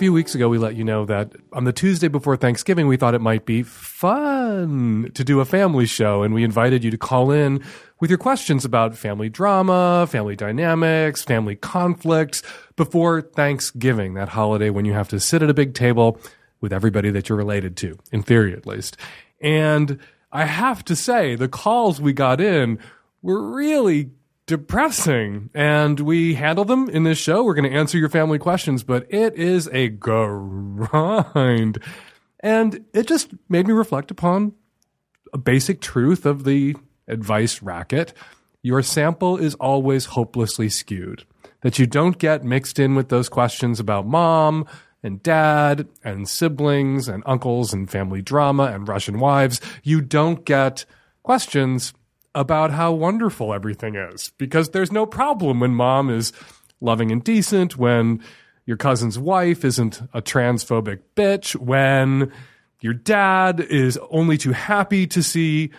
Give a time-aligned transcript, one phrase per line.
[0.00, 3.12] few weeks ago, we let you know that on the Tuesday before Thanksgiving, we thought
[3.12, 7.30] it might be fun to do a family show, and we invited you to call
[7.30, 7.62] in
[8.00, 12.42] with your questions about family drama, family dynamics, family conflicts
[12.76, 16.18] before Thanksgiving, that holiday when you have to sit at a big table
[16.62, 18.96] with everybody that you're related to, in theory at least.
[19.38, 19.98] And
[20.32, 22.78] I have to say, the calls we got in
[23.20, 24.12] were really
[24.50, 27.44] depressing and we handle them in this show.
[27.44, 31.78] We're going to answer your family questions, but it is a grind.
[32.40, 34.54] And it just made me reflect upon
[35.32, 36.74] a basic truth of the
[37.06, 38.12] advice racket.
[38.60, 41.24] Your sample is always hopelessly skewed.
[41.60, 44.66] That you don't get mixed in with those questions about mom
[45.00, 49.60] and dad and siblings and uncles and family drama and Russian wives.
[49.84, 50.86] You don't get
[51.22, 51.94] questions
[52.34, 56.32] about how wonderful everything is because there's no problem when mom is
[56.80, 58.22] loving and decent, when
[58.66, 62.32] your cousin's wife isn't a transphobic bitch, when
[62.80, 65.70] your dad is only too happy to see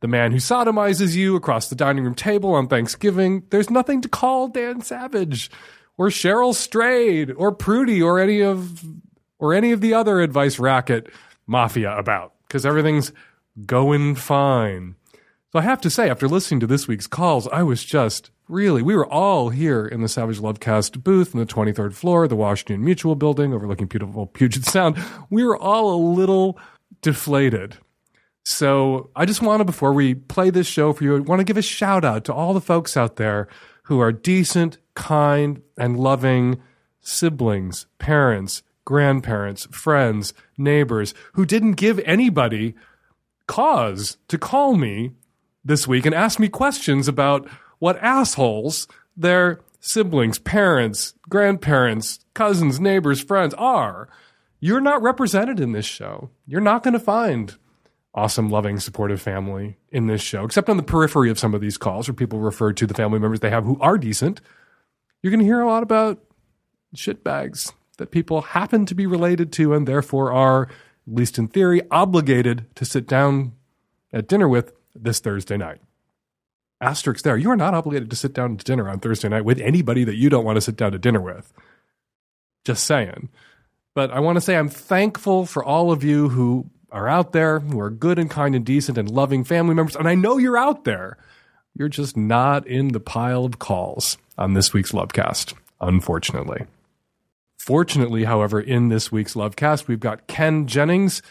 [0.00, 3.44] the man who sodomizes you across the dining room table on Thanksgiving.
[3.50, 5.50] There's nothing to call Dan Savage
[5.96, 8.82] or Cheryl Strayed or Prudie or any of
[9.38, 11.08] or any of the other advice racket
[11.46, 13.12] mafia about because everything's
[13.66, 14.96] going fine.
[15.52, 18.82] So I have to say, after listening to this week's calls, I was just really,
[18.82, 22.84] we were all here in the Savage Lovecast booth in the 23rd floor, the Washington
[22.84, 24.96] Mutual building overlooking beautiful Puget Sound.
[25.28, 26.56] We were all a little
[27.02, 27.78] deflated.
[28.44, 31.44] So I just want to, before we play this show for you, I want to
[31.44, 33.48] give a shout out to all the folks out there
[33.84, 36.62] who are decent, kind, and loving
[37.00, 42.76] siblings, parents, grandparents, friends, neighbors who didn't give anybody
[43.48, 45.10] cause to call me
[45.64, 47.48] this week and ask me questions about
[47.78, 54.08] what assholes their siblings, parents, grandparents, cousins, neighbors, friends are.
[54.60, 56.30] You're not represented in this show.
[56.46, 57.56] You're not going to find
[58.14, 61.78] awesome, loving, supportive family in this show, except on the periphery of some of these
[61.78, 64.40] calls where people refer to the family members they have who are decent.
[65.22, 66.18] You're going to hear a lot about
[66.94, 70.68] shitbags that people happen to be related to and therefore are, at
[71.06, 73.52] least in theory, obligated to sit down
[74.12, 75.80] at dinner with this Thursday night.
[76.80, 77.36] Asterisk there.
[77.36, 80.16] You are not obligated to sit down to dinner on Thursday night with anybody that
[80.16, 81.52] you don't want to sit down to dinner with.
[82.64, 83.28] Just saying.
[83.94, 87.60] But I want to say I'm thankful for all of you who are out there,
[87.60, 89.96] who are good and kind and decent and loving family members.
[89.96, 91.16] And I know you're out there.
[91.76, 96.66] You're just not in the pile of calls on this week's Lovecast, unfortunately.
[97.58, 101.22] Fortunately, however, in this week's Lovecast, we've got Ken Jennings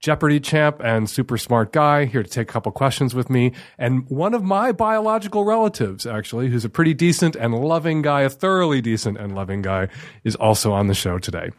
[0.00, 3.52] Jeopardy champ and super smart guy here to take a couple questions with me.
[3.76, 8.30] And one of my biological relatives, actually, who's a pretty decent and loving guy, a
[8.30, 9.88] thoroughly decent and loving guy,
[10.24, 11.50] is also on the show today.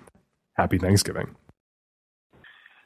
[0.54, 1.36] Happy Thanksgiving.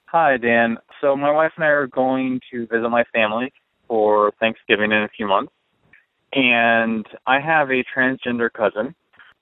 [0.08, 0.78] Hi, Dan.
[1.00, 3.54] So, my wife and I are going to visit my family
[3.88, 5.54] for Thanksgiving in a few months.
[6.34, 8.94] And I have a transgender cousin.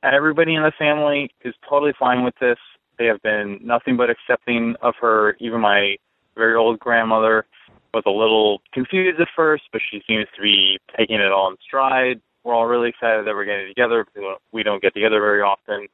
[0.03, 2.57] Everybody in the family is totally fine with this.
[2.97, 5.35] They have been nothing but accepting of her.
[5.39, 5.97] Even my
[6.35, 7.45] very old grandmother
[7.93, 11.57] was a little confused at first, but she seems to be taking it all in
[11.65, 12.21] stride.
[12.43, 15.87] We're all really excited that we're getting together because we don't get together very often.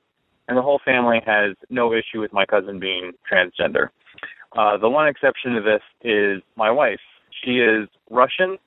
[0.48, 3.90] And the whole family has no issue with my cousin being transgender.
[4.58, 7.00] Uh, the one exception to this is my wife.
[7.44, 8.58] She is Russian,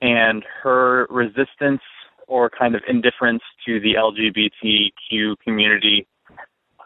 [0.00, 1.82] and her resistance
[2.26, 6.06] or kind of indifference to the LGBTQ community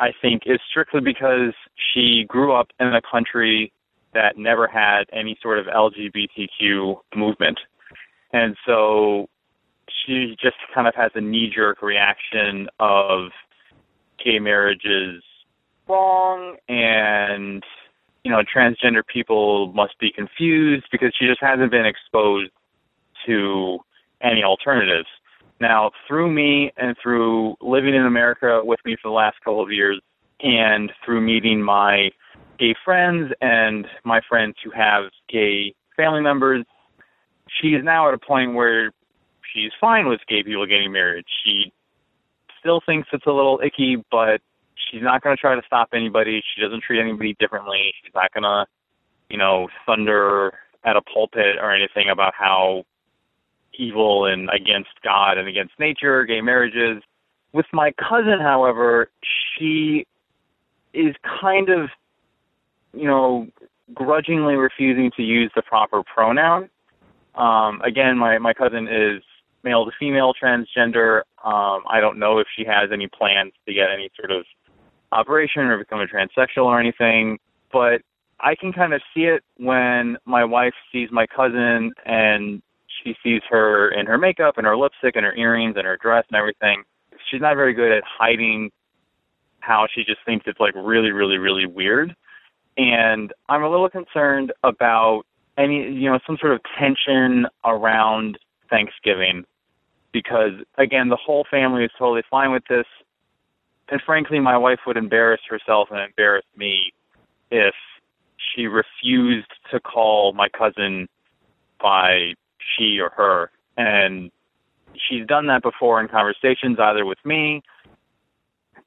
[0.01, 1.55] I think, is strictly because
[1.93, 3.73] she grew up in a country
[4.13, 7.59] that never had any sort of LGBTQ movement.
[8.33, 9.29] And so
[9.89, 13.31] she just kind of has a knee jerk reaction of
[14.25, 15.23] gay marriage is
[15.89, 17.63] wrong and
[18.23, 22.51] you know transgender people must be confused because she just hasn't been exposed
[23.27, 23.79] to
[24.23, 25.09] any alternatives
[25.61, 29.71] now, through me and through living in America with me for the last couple of
[29.71, 30.01] years,
[30.41, 32.11] and through meeting my
[32.59, 36.65] gay friends and my friends who have gay family members,
[37.61, 38.91] she is now at a point where
[39.53, 41.25] she's fine with gay people getting married.
[41.45, 41.73] She
[42.59, 44.41] still thinks it's a little icky, but
[44.91, 46.43] she's not going to try to stop anybody.
[46.55, 47.93] She doesn't treat anybody differently.
[48.03, 48.67] She's not going to
[49.31, 50.53] you know, thunder
[50.85, 52.85] at a pulpit or anything about how
[53.79, 57.03] evil and against God and against nature, gay marriages.
[57.53, 60.07] With my cousin, however, she
[60.93, 61.89] is kind of,
[62.93, 63.47] you know,
[63.93, 66.69] grudgingly refusing to use the proper pronoun.
[67.35, 69.23] Um, again, my, my cousin is
[69.63, 71.19] male to female transgender.
[71.45, 74.45] Um, I don't know if she has any plans to get any sort of
[75.13, 77.39] operation or become a transsexual or anything,
[77.73, 78.03] but
[78.41, 82.63] I can kind of see it when my wife sees my cousin and
[83.03, 86.25] she sees her in her makeup and her lipstick and her earrings and her dress
[86.31, 86.83] and everything.
[87.31, 88.71] She's not very good at hiding
[89.61, 92.15] how she just thinks it's like really, really, really weird.
[92.77, 95.23] And I'm a little concerned about
[95.57, 98.39] any, you know, some sort of tension around
[98.69, 99.45] Thanksgiving
[100.13, 102.87] because, again, the whole family is totally fine with this.
[103.89, 106.93] And frankly, my wife would embarrass herself and embarrass me
[107.51, 107.75] if
[108.55, 111.09] she refused to call my cousin
[111.81, 112.35] by
[112.77, 113.51] she or her.
[113.77, 114.31] And
[114.95, 117.63] she's done that before in conversations, either with me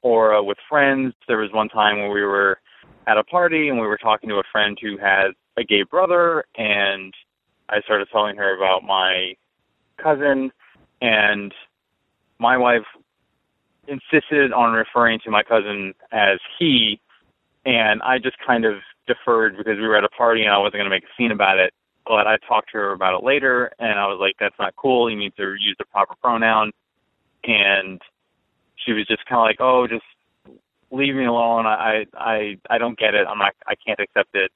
[0.02, 1.14] or uh, with friends.
[1.26, 2.58] There was one time when we were
[3.06, 6.44] at a party and we were talking to a friend who has a gay brother,
[6.56, 7.12] and
[7.68, 9.34] I started telling her about my
[10.02, 10.52] cousin,
[11.00, 11.52] and
[12.38, 12.84] my wife
[13.88, 17.00] insisted on referring to my cousin as he,
[17.64, 18.74] and I just kind of
[19.06, 21.32] deferred because we were at a party and I wasn't going to make a scene
[21.32, 21.72] about it.
[22.08, 25.10] But I talked to her about it later, and I was like, "That's not cool.
[25.10, 26.72] You need to use the proper pronoun."
[27.44, 28.00] And
[28.76, 30.06] she was just kind of like, "Oh, just
[30.90, 31.66] leave me alone.
[31.66, 33.26] I I I don't get it.
[33.28, 33.54] I'm not.
[33.66, 34.50] I can't accept it.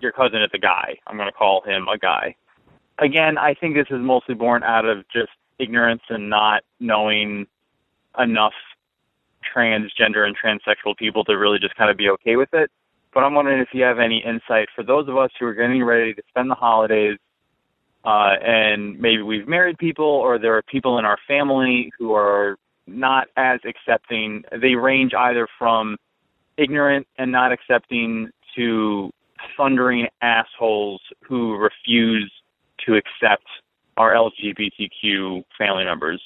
[0.00, 0.96] Your cousin is a guy.
[1.06, 2.34] I'm going to call him a guy."
[2.98, 7.46] Again, I think this is mostly born out of just ignorance and not knowing
[8.18, 8.54] enough
[9.54, 12.70] transgender and transsexual people to really just kind of be okay with it.
[13.16, 15.82] But I'm wondering if you have any insight for those of us who are getting
[15.82, 17.16] ready to spend the holidays,
[18.04, 22.58] uh, and maybe we've married people, or there are people in our family who are
[22.86, 24.44] not as accepting.
[24.60, 25.96] They range either from
[26.58, 29.10] ignorant and not accepting to
[29.56, 32.30] thundering assholes who refuse
[32.84, 33.46] to accept
[33.96, 36.20] our LGBTQ family members.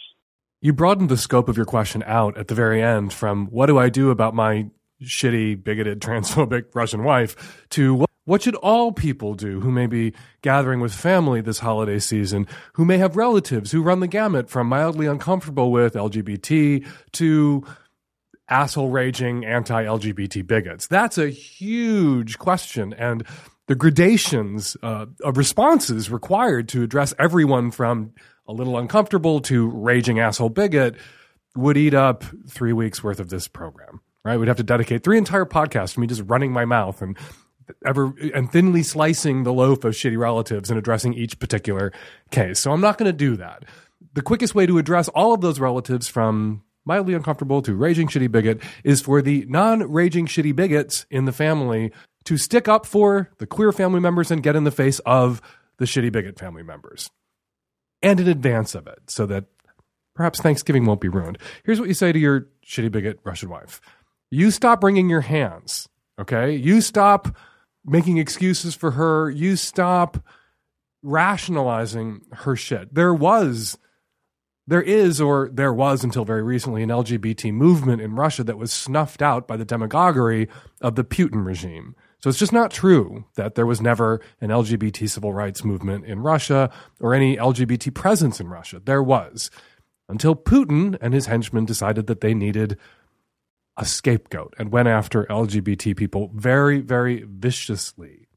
[0.60, 3.78] You broadened the scope of your question out at the very end from what do
[3.78, 4.66] I do about my
[5.02, 10.12] shitty, bigoted, transphobic Russian wife to what, should all people do who may be
[10.42, 14.68] gathering with family this holiday season, who may have relatives who run the gamut from
[14.68, 17.66] mildly uncomfortable with LGBT to
[18.48, 20.86] asshole raging anti LGBT bigots?
[20.86, 22.92] That's a huge question.
[22.92, 23.26] And
[23.66, 28.12] the gradations uh, of responses required to address everyone from
[28.46, 30.96] a little uncomfortable to raging asshole bigot
[31.56, 34.38] would eat up three weeks worth of this program right?
[34.38, 37.16] We'd have to dedicate three entire podcasts to me just running my mouth and
[37.86, 41.92] ever and thinly slicing the loaf of shitty relatives and addressing each particular
[42.30, 42.58] case.
[42.60, 43.64] So I'm not going to do that.
[44.14, 48.30] The quickest way to address all of those relatives from mildly uncomfortable to raging shitty
[48.30, 51.92] bigot is for the non-raging shitty bigots in the family
[52.24, 55.40] to stick up for the queer family members and get in the face of
[55.78, 57.10] the shitty bigot family members.
[58.02, 59.44] And in advance of it so that
[60.14, 61.38] perhaps Thanksgiving won't be ruined.
[61.64, 63.80] Here's what you say to your shitty bigot Russian wife.
[64.30, 65.88] You stop wringing your hands,
[66.18, 66.54] okay?
[66.54, 67.36] You stop
[67.84, 69.30] making excuses for her.
[69.30, 70.24] You stop
[71.02, 72.94] rationalizing her shit.
[72.94, 73.78] There was,
[74.66, 78.72] there is, or there was until very recently, an LGBT movement in Russia that was
[78.72, 80.48] snuffed out by the demagoguery
[80.80, 81.96] of the Putin regime.
[82.20, 86.20] So it's just not true that there was never an LGBT civil rights movement in
[86.20, 86.70] Russia
[87.00, 88.80] or any LGBT presence in Russia.
[88.84, 89.50] There was.
[90.08, 92.76] Until Putin and his henchmen decided that they needed
[93.80, 98.28] a scapegoat and went after LGBT people very, very viciously.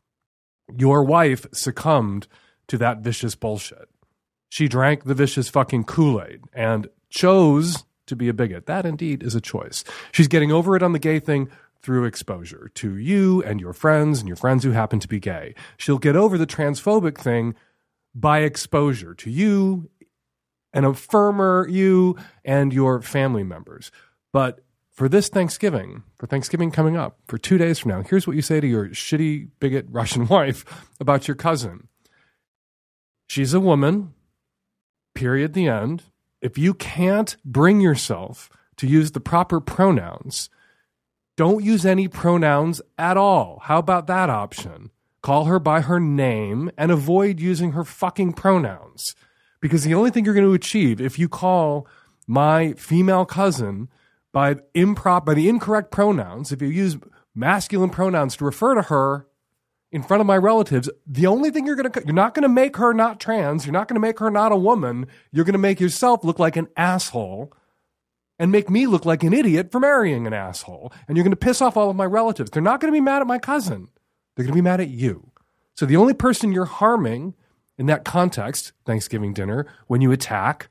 [0.76, 2.28] Your wife succumbed
[2.70, 3.90] to that vicious bullshit.
[4.50, 8.66] She drank the vicious fucking Kool Aid and chose to be a bigot.
[8.68, 9.84] That indeed is a choice.
[10.14, 11.50] She's getting over it on the gay thing
[11.82, 15.54] through exposure to you and your friends and your friends who happen to be gay.
[15.76, 17.56] She'll get over the transphobic thing
[18.16, 19.90] by exposure to you
[20.72, 23.92] and a firmer you and your family members.
[24.32, 24.63] But
[24.94, 28.44] for this Thanksgiving, for Thanksgiving coming up, for two days from now, here's what you
[28.44, 31.88] say to your shitty, bigot Russian wife about your cousin.
[33.28, 34.14] She's a woman,
[35.16, 36.04] period, the end.
[36.42, 40.50] If you can't bring yourself to use the proper pronouns,
[41.36, 43.62] don't use any pronouns at all.
[43.64, 44.92] How about that option?
[45.24, 49.16] Call her by her name and avoid using her fucking pronouns.
[49.60, 51.88] Because the only thing you're going to achieve if you call
[52.28, 53.90] my female cousin
[54.34, 56.98] by improp by the incorrect pronouns, if you use
[57.34, 59.28] masculine pronouns to refer to her
[59.92, 62.50] in front of my relatives, the only thing you're going to, you're not going to
[62.50, 63.66] make her not trans.
[63.66, 65.08] You're not going to make her not a woman.
[65.32, 67.54] You're going to make yourself look like an asshole
[68.40, 70.92] and make me look like an idiot for marrying an asshole.
[71.08, 72.50] And you're going to piss off all of my relatives.
[72.50, 73.88] They're not going to be mad at my cousin.
[74.36, 75.32] They're going to be mad at you.
[75.76, 77.36] So the only person you're harming
[77.78, 80.70] in that context, Thanksgiving dinner, when you attack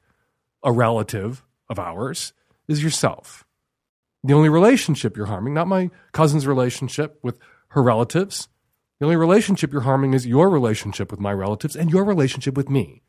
[0.64, 2.33] a relative of ours,
[2.66, 3.45] is yourself.
[4.25, 7.38] The only relationship you're harming, not my cousin's relationship with
[7.69, 8.49] her relatives,
[9.00, 12.71] the only relationship you're harming is your relationship with my relatives and your relationship with
[12.71, 13.02] me.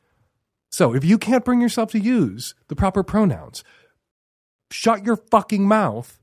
[0.72, 3.64] So if you can't bring yourself to use the proper pronouns,
[4.72, 6.20] shut your fucking mouth.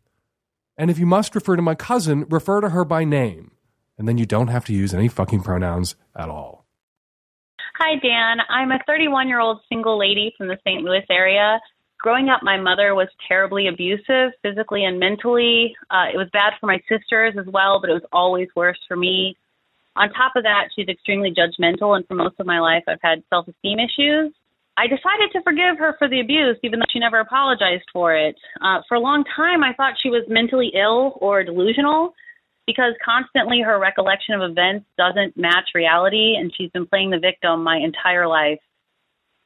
[0.76, 3.52] And if you must refer to my cousin, refer to her by name.
[3.96, 6.66] And then you don't have to use any fucking pronouns at all.
[7.78, 8.38] Hi, Dan.
[8.48, 10.82] I'm a 31 year old single lady from the St.
[10.82, 11.60] Louis area.
[12.00, 15.76] Growing up, my mother was terribly abusive, physically and mentally.
[15.90, 18.96] Uh, it was bad for my sisters as well, but it was always worse for
[18.96, 19.36] me.
[19.96, 23.22] On top of that, she's extremely judgmental, and for most of my life, I've had
[23.28, 24.32] self esteem issues.
[24.78, 28.36] I decided to forgive her for the abuse, even though she never apologized for it.
[28.62, 32.14] Uh, for a long time, I thought she was mentally ill or delusional
[32.66, 37.62] because constantly her recollection of events doesn't match reality, and she's been playing the victim
[37.62, 38.60] my entire life.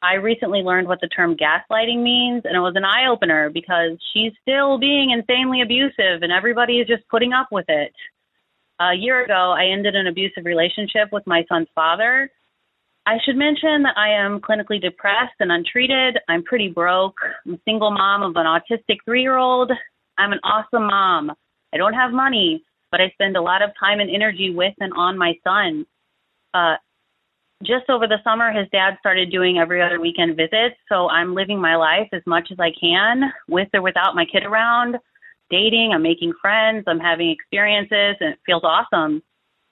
[0.05, 3.93] I recently learned what the term gaslighting means, and it was an eye opener because
[4.13, 7.91] she's still being insanely abusive, and everybody is just putting up with it.
[8.81, 12.31] A year ago, I ended an abusive relationship with my son's father.
[13.07, 16.19] I should mention that I am clinically depressed and untreated.
[16.29, 17.17] I'm pretty broke.
[17.47, 19.73] I'm a single mom of an autistic three year old.
[20.19, 21.33] I'm an awesome mom.
[21.73, 24.93] I don't have money, but I spend a lot of time and energy with and
[24.95, 25.87] on my son.
[26.53, 26.77] Uh,
[27.63, 31.61] just over the summer, his dad started doing every other weekend visits, so I'm living
[31.61, 34.97] my life as much as I can with or without my kid around
[35.51, 39.23] dating, I'm making friends, I'm having experiences, and it feels awesome.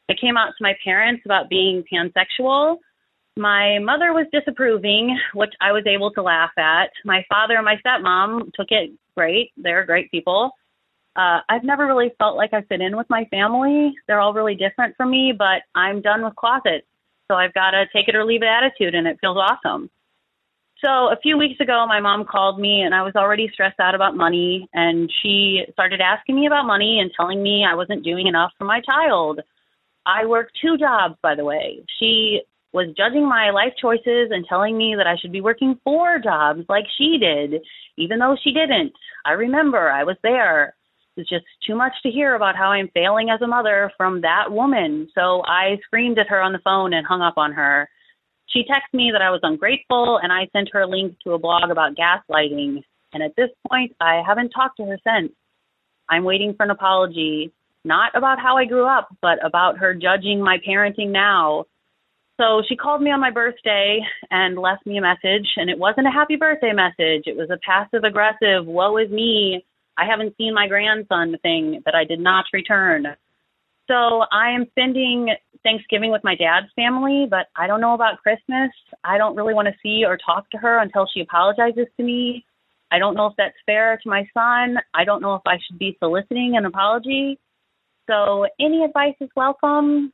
[0.09, 2.77] I came out to my parents about being pansexual.
[3.37, 6.91] My mother was disapproving, which I was able to laugh at.
[7.05, 9.51] My father and my stepmom took it great.
[9.57, 10.51] They're great people.
[11.17, 13.93] Uh, I've never really felt like I fit in with my family.
[14.07, 16.87] They're all really different from me, but I'm done with closets.
[17.33, 19.89] So I've got a take it or leave it attitude, and it feels awesome.
[20.85, 23.95] So a few weeks ago, my mom called me, and I was already stressed out
[23.95, 24.69] about money.
[24.75, 28.67] And she started asking me about money and telling me I wasn't doing enough for
[28.67, 29.41] my child.
[30.05, 31.83] I work two jobs, by the way.
[31.99, 32.43] She
[32.75, 36.65] was judging my life choices and telling me that I should be working four jobs
[36.69, 37.63] like she did,
[37.97, 38.93] even though she didn't.
[39.25, 40.75] I remember I was there.
[41.15, 44.51] Was just too much to hear about how I'm failing as a mother from that
[44.51, 45.09] woman.
[45.15, 47.87] So I screamed at her on the phone and hung up on her.
[48.47, 51.39] She texted me that I was ungrateful, and I sent her a link to a
[51.39, 52.83] blog about gaslighting.
[53.13, 55.33] And at this point, I haven't talked to her since.
[56.09, 57.53] I'm waiting for an apology,
[57.85, 61.67] not about how I grew up, but about her judging my parenting now.
[62.41, 64.01] So she called me on my birthday
[64.31, 67.25] and left me a message, and it wasn't a happy birthday message.
[67.27, 69.65] It was a passive aggressive, woe is me,
[69.97, 73.07] I haven't seen my grandson thing that I did not return.
[73.89, 78.71] So I am spending Thanksgiving with my dad's family, but I don't know about Christmas.
[79.05, 82.45] I don't really want to see or talk to her until she apologizes to me.
[82.91, 84.77] I don't know if that's fair to my son.
[84.95, 87.39] I don't know if I should be soliciting an apology.
[88.09, 90.13] So any advice is welcome.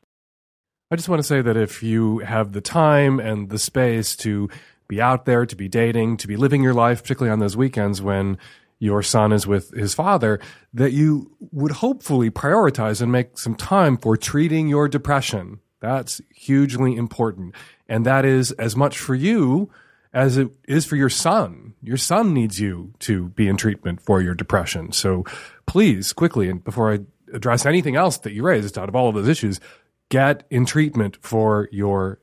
[0.90, 4.48] I just want to say that if you have the time and the space to
[4.86, 8.00] be out there, to be dating, to be living your life, particularly on those weekends
[8.00, 8.38] when
[8.78, 10.40] your son is with his father,
[10.72, 15.60] that you would hopefully prioritize and make some time for treating your depression.
[15.80, 17.54] That's hugely important.
[17.88, 19.70] And that is as much for you
[20.12, 21.74] as it is for your son.
[21.82, 24.92] Your son needs you to be in treatment for your depression.
[24.92, 25.24] So
[25.66, 27.00] please, quickly, and before I
[27.32, 29.60] address anything else that you raised out of all of those issues,
[30.08, 32.20] get in treatment for your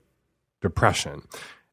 [0.62, 1.22] depression.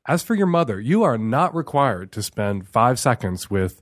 [0.06, 3.80] As for your mother, you are not required to spend five seconds with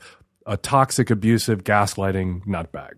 [0.51, 2.95] a toxic, abusive, gaslighting nutbag.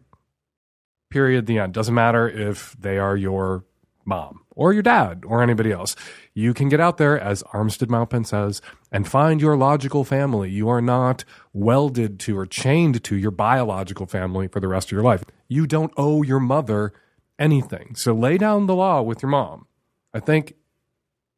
[1.11, 1.44] Period.
[1.47, 1.75] The end.
[1.75, 3.66] Doesn't matter if they are your
[4.06, 5.94] mom or your dad or anybody else.
[6.32, 10.50] You can get out there, as Armistead Maupin says, and find your logical family.
[10.50, 14.92] You are not welded to or chained to your biological family for the rest of
[14.92, 15.23] your life.
[15.47, 16.94] You don't owe your mother
[17.38, 17.94] anything.
[17.97, 19.66] So lay down the law with your mom.
[20.14, 20.54] I think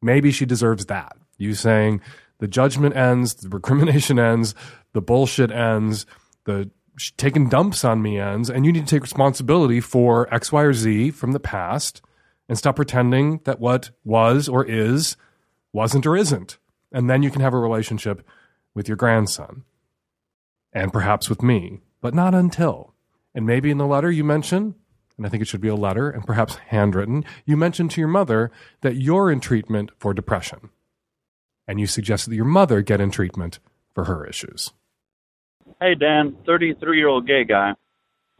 [0.01, 1.17] maybe she deserves that.
[1.37, 1.99] You saying
[2.39, 4.55] the judgment ends, the recrimination ends,
[4.93, 6.05] the bullshit ends,
[6.45, 6.69] the
[7.17, 10.73] taking dumps on me ends, and you need to take responsibility for X, Y, or
[10.73, 12.01] Z from the past
[12.47, 15.17] and stop pretending that what was or is
[15.73, 16.57] wasn't or isn't.
[16.91, 18.25] And then you can have a relationship
[18.73, 19.63] with your grandson
[20.71, 22.93] and perhaps with me, but not until.
[23.33, 24.75] And maybe in the letter you mention
[25.17, 27.23] and I think it should be a letter and perhaps handwritten.
[27.45, 28.51] You mention to your mother
[28.81, 30.69] that you're in treatment for depression,
[31.67, 33.59] and you suggested that your mother get in treatment
[33.93, 34.71] for her issues.
[35.81, 37.73] Hey, Dan, 33 year old gay guy.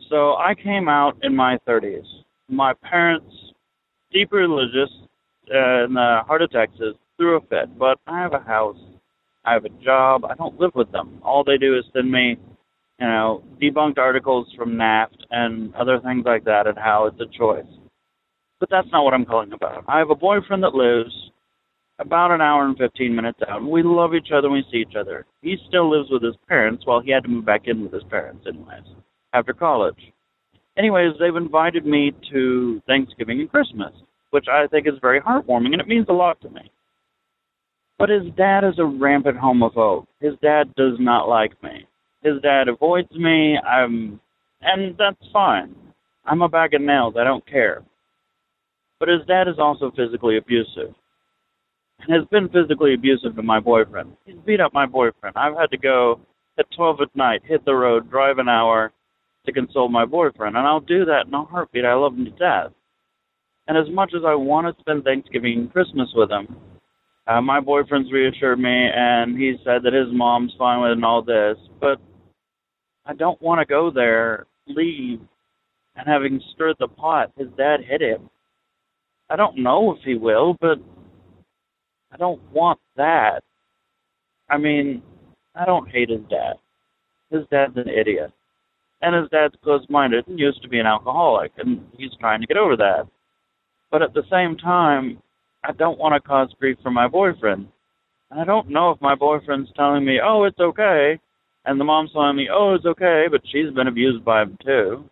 [0.09, 2.05] So I came out in my 30s.
[2.47, 3.33] My parents,
[4.11, 4.89] deeply religious,
[5.53, 8.77] uh, in the heart of Texas, threw a fit, but I have a house.
[9.45, 10.25] I have a job.
[10.25, 11.19] I don't live with them.
[11.23, 12.37] All they do is send me,
[12.99, 17.37] you know, debunked articles from NARTH and other things like that and how it's a
[17.37, 17.65] choice.
[18.59, 19.85] But that's not what I'm calling about.
[19.87, 21.13] I have a boyfriend that lives
[21.99, 23.63] about an hour and 15 minutes out.
[23.63, 25.25] We love each other when we see each other.
[25.41, 28.03] He still lives with his parents while he had to move back in with his
[28.03, 28.83] parents, anyways,
[29.33, 30.11] after college.
[30.77, 33.93] Anyways, they've invited me to Thanksgiving and Christmas,
[34.31, 36.69] which I think is very heartwarming and it means a lot to me.
[37.97, 40.05] But his dad is a rampant homophobe.
[40.19, 41.87] His dad does not like me.
[42.23, 43.57] His dad avoids me.
[43.57, 44.19] I'm,
[44.61, 45.73] and that's fine.
[46.25, 47.13] I'm a bag of nails.
[47.17, 47.83] I don't care.
[48.99, 50.93] But his dad is also physically abusive
[51.99, 54.15] has been physically abusive to my boyfriend.
[54.25, 55.35] He's beat up my boyfriend.
[55.35, 56.19] I've had to go
[56.57, 58.91] at 12 at night, hit the road, drive an hour
[59.45, 61.85] to console my boyfriend, and I'll do that in a heartbeat.
[61.85, 62.71] I love him to death.
[63.67, 66.55] And as much as I want to spend Thanksgiving and Christmas with him,
[67.27, 71.05] uh, my boyfriend's reassured me, and he said that his mom's fine with it and
[71.05, 71.99] all this, but
[73.05, 75.19] I don't want to go there, leave,
[75.95, 78.29] and having stirred the pot, his dad hit him.
[79.29, 80.77] I don't know if he will, but
[82.15, 83.41] I don't want that.
[84.49, 85.03] I mean,
[85.53, 86.53] I don't hate his dad.
[87.29, 88.31] His dad's an idiot.
[89.01, 92.47] And his dad's close minded and used to be an alcoholic, and he's trying to
[92.47, 93.07] get over that.
[93.91, 95.21] But at the same time,
[95.65, 97.67] I don't want to cause grief for my boyfriend.
[98.31, 101.19] And I don't know if my boyfriend's telling me, oh, it's okay,
[101.65, 105.03] and the mom's telling me, oh, it's okay, but she's been abused by him too,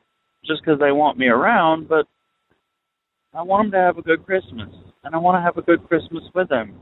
[0.45, 2.07] just because they want me around, but
[3.33, 4.69] I want him to have a good Christmas,
[5.03, 6.75] and I want to have a good Christmas with him.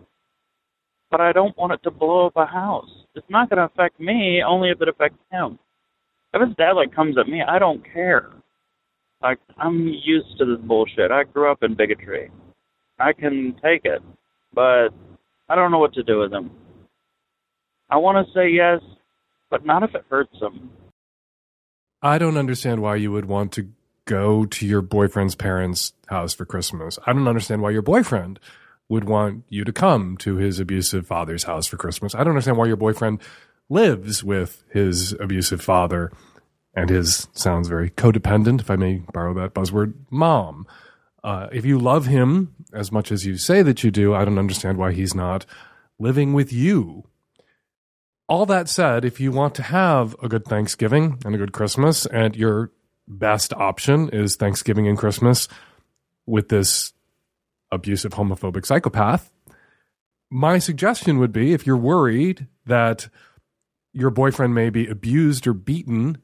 [1.12, 2.89] But I don't want it to blow up a house.
[3.15, 5.59] It's not going to affect me, only if it affects him.
[6.33, 8.31] If his dad like comes at me, I don't care.
[9.22, 11.12] Like I'm used to this bullshit.
[11.12, 12.31] I grew up in bigotry.
[12.98, 14.01] I can take it,
[14.53, 14.90] but
[15.50, 16.51] I don't know what to do with him.
[17.90, 18.79] I want to say yes,
[19.50, 20.72] but not if it hurts him.
[22.01, 23.68] I don't understand why you would want to
[24.05, 26.98] go to your boyfriend's parents' house for Christmas.
[27.05, 28.40] I don't understand why your boyfriend
[28.92, 32.14] would want you to come to his abusive father's house for Christmas.
[32.14, 33.22] I don't understand why your boyfriend
[33.70, 36.12] lives with his abusive father
[36.74, 40.68] and his sounds very codependent, if I may borrow that buzzword, mom.
[41.24, 44.38] Uh, if you love him as much as you say that you do, I don't
[44.38, 45.46] understand why he's not
[45.98, 47.06] living with you.
[48.27, 52.06] All that said, if you want to have a good Thanksgiving and a good Christmas,
[52.06, 52.72] and your
[53.08, 55.48] best option is Thanksgiving and Christmas
[56.25, 56.92] with this
[57.72, 59.31] abusive homophobic psychopath,
[60.29, 63.10] my suggestion would be if you're worried that
[63.94, 66.18] your boyfriend may be abused or beaten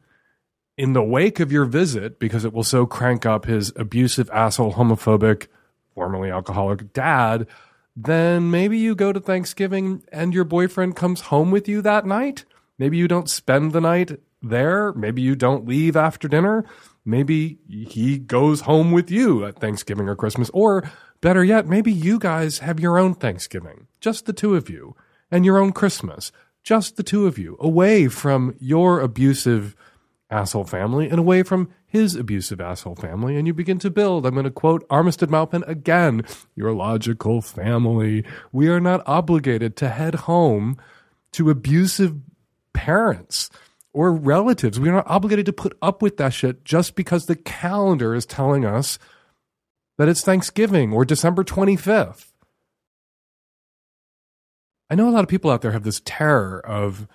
[0.77, 4.73] in the wake of your visit because it will so crank up his abusive, asshole,
[4.73, 5.47] homophobic,
[5.93, 7.47] formerly alcoholic dad,
[7.95, 12.45] then maybe you go to Thanksgiving and your boyfriend comes home with you that night.
[12.77, 14.93] Maybe you don't spend the night there.
[14.93, 16.63] Maybe you don't leave after dinner.
[17.03, 20.51] Maybe he goes home with you at Thanksgiving or Christmas.
[20.53, 20.89] Or
[21.21, 24.95] better yet, maybe you guys have your own Thanksgiving, just the two of you,
[25.31, 26.31] and your own Christmas,
[26.63, 29.75] just the two of you, away from your abusive
[30.29, 33.37] asshole family and away from his abusive asshole family.
[33.37, 36.23] And you begin to build, I'm going to quote Armistead Maupin again,
[36.55, 38.25] your logical family.
[38.51, 40.77] We are not obligated to head home
[41.33, 42.15] to abusive
[42.73, 43.49] parents
[43.93, 44.79] or relatives.
[44.79, 48.65] We're not obligated to put up with that shit just because the calendar is telling
[48.65, 48.99] us
[49.97, 52.31] that it's Thanksgiving or December 25th.
[54.89, 57.07] I know a lot of people out there have this terror of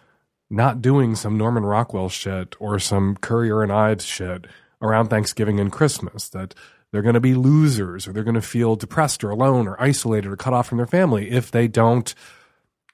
[0.51, 4.47] not doing some Norman Rockwell shit or some Currier and Ives shit
[4.83, 6.55] around Thanksgiving and Christmas, that
[6.91, 10.31] they're going to be losers or they're going to feel depressed or alone or isolated
[10.31, 12.15] or cut off from their family if they don't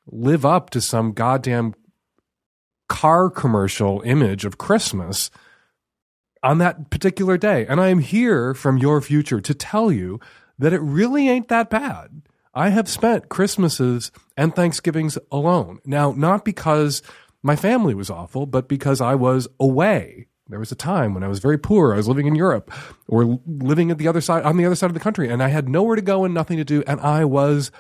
[0.07, 1.75] live up to some goddamn
[2.89, 5.31] car commercial image of Christmas
[6.43, 7.67] on that particular day.
[7.67, 10.21] And I am here from your future to tell you
[10.59, 12.23] that it really ain't that bad.
[12.55, 15.81] I have spent Christmases and Thanksgivings alone.
[15.85, 17.03] Now, not because
[17.43, 20.27] my family was awful, but because I was away.
[20.49, 21.93] There was a time when I was very poor.
[21.93, 22.73] I was living in Europe
[23.07, 25.49] or living at the other side, on the other side of the country, and I
[25.49, 27.71] had nowhere to go and nothing to do, and I was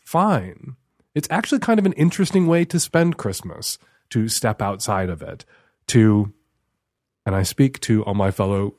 [0.00, 0.76] fine.
[1.14, 3.78] It's actually kind of an interesting way to spend Christmas,
[4.10, 5.44] to step outside of it,
[5.88, 6.32] to,
[7.28, 8.74] and I speak to all my fellow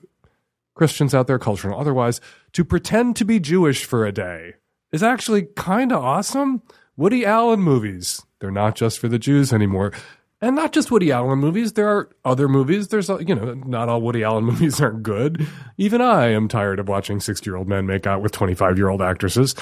[0.73, 2.19] Christians out there, cultural and otherwise,
[2.53, 4.55] to pretend to be Jewish for a day
[4.91, 6.63] is actually kind of awesome.
[6.97, 9.93] Woody Allen movies, they're not just for the Jews anymore.
[10.41, 12.87] And not just Woody Allen movies, there are other movies.
[12.87, 15.45] There's, you know, not all Woody Allen movies aren't good.
[15.77, 18.89] Even I am tired of watching 60 year old men make out with 25 year
[18.89, 19.53] old actresses.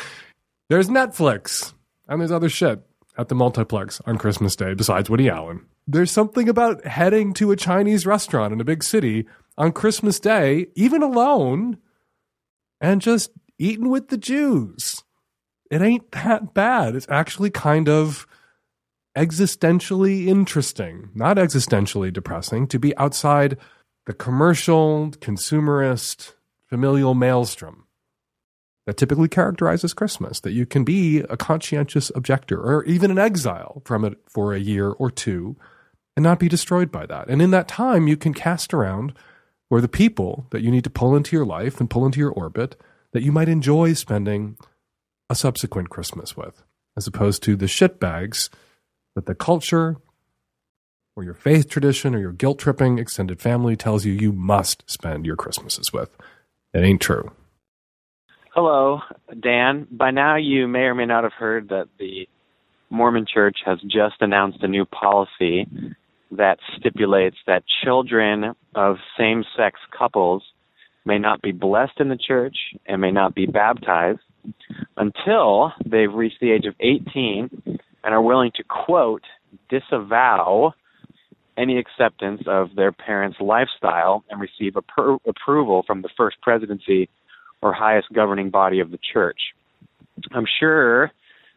[0.69, 1.73] There's Netflix,
[2.07, 5.65] and there's other shit at the multiplex on Christmas Day besides Woody Allen.
[5.87, 9.25] There's something about heading to a Chinese restaurant in a big city
[9.57, 11.77] on Christmas Day, even alone,
[12.81, 15.03] and just eating with the Jews.
[15.71, 16.95] It ain't that bad.
[16.95, 18.27] It's actually kind of
[19.17, 23.57] existentially interesting, not existentially depressing, to be outside
[24.05, 26.33] the commercial, consumerist,
[26.69, 27.85] familial maelstrom
[28.85, 33.81] that typically characterizes Christmas, that you can be a conscientious objector or even an exile
[33.85, 35.57] from it for a year or two
[36.17, 37.29] and not be destroyed by that.
[37.29, 39.13] And in that time, you can cast around
[39.69, 42.31] where the people that you need to pull into your life and pull into your
[42.31, 42.75] orbit
[43.11, 44.57] that you might enjoy spending
[45.29, 46.63] a subsequent Christmas with,
[46.97, 48.49] as opposed to the shitbags
[49.13, 49.97] that the culture
[51.15, 55.23] or your faith tradition or your guilt tripping extended family tells you you must spend
[55.23, 56.09] your Christmases with.
[56.73, 57.31] It ain't true.
[58.55, 59.01] Hello,
[59.39, 59.85] Dan.
[59.91, 62.27] By now, you may or may not have heard that the
[62.89, 65.67] Mormon Church has just announced a new policy
[66.31, 70.43] that stipulates that children of same sex couples
[71.05, 74.19] may not be blessed in the church and may not be baptized
[74.97, 77.49] until they've reached the age of 18
[78.03, 79.23] and are willing to, quote,
[79.69, 80.73] disavow
[81.57, 87.09] any acceptance of their parents' lifestyle and receive appro- approval from the first presidency
[87.61, 89.39] or highest governing body of the church.
[90.31, 91.11] I'm sure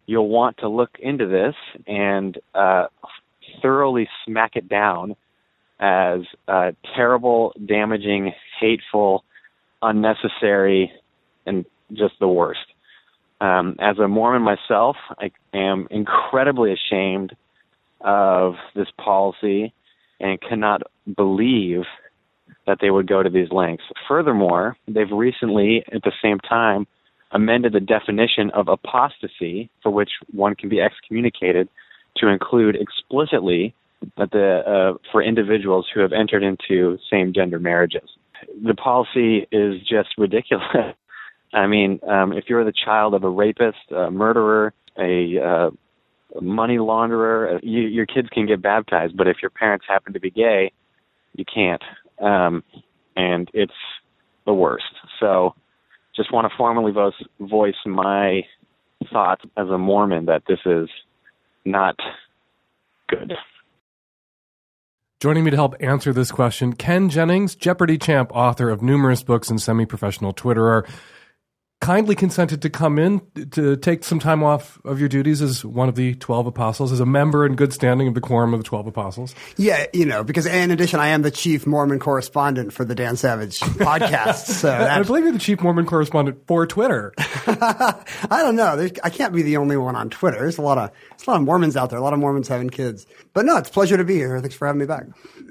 [0.06, 1.54] you'll want to look into this
[1.86, 2.86] and uh,
[3.62, 5.16] thoroughly smack it down
[5.78, 9.24] as uh, terrible, damaging, hateful,
[9.82, 10.92] unnecessary,
[11.46, 12.60] and just the worst.
[13.40, 17.34] Um, as a Mormon myself, I am incredibly ashamed
[18.02, 19.72] of this policy
[20.20, 20.82] and cannot
[21.16, 21.82] believe
[22.66, 23.84] that they would go to these lengths.
[24.06, 26.86] Furthermore, they've recently, at the same time,
[27.32, 31.68] amended the definition of apostasy, for which one can be excommunicated,
[32.16, 33.74] to include explicitly
[34.16, 38.08] that the uh, for individuals who have entered into same-gender marriages.
[38.64, 40.64] The policy is just ridiculous.
[41.52, 45.70] I mean, um, if you're the child of a rapist, a murderer, a uh,
[46.40, 50.20] money launderer, uh, you, your kids can get baptized, but if your parents happen to
[50.20, 50.72] be gay,
[51.34, 51.82] you can't
[52.20, 52.62] um,
[53.16, 53.72] and it's
[54.46, 54.92] the worst.
[55.18, 55.54] So,
[56.14, 58.42] just want to formally voice, voice my
[59.12, 60.88] thoughts as a Mormon that this is
[61.64, 61.96] not
[63.08, 63.34] good.
[65.20, 69.50] Joining me to help answer this question, Ken Jennings, Jeopardy champ, author of numerous books
[69.50, 70.88] and semi professional Twitterer
[71.80, 75.88] kindly consented to come in to take some time off of your duties as one
[75.88, 78.64] of the 12 apostles, as a member in good standing of the quorum of the
[78.64, 79.34] 12 apostles.
[79.56, 83.16] Yeah, you know, because in addition, I am the chief Mormon correspondent for the Dan
[83.16, 84.46] Savage podcast.
[84.46, 87.14] So I believe you're the chief Mormon correspondent for Twitter.
[87.18, 88.76] I don't know.
[88.76, 90.38] There's, I can't be the only one on Twitter.
[90.38, 91.98] There's a lot of there's a lot of Mormons out there.
[91.98, 93.06] A lot of Mormons having kids.
[93.32, 94.38] But no, it's a pleasure to be here.
[94.40, 95.04] Thanks for having me back.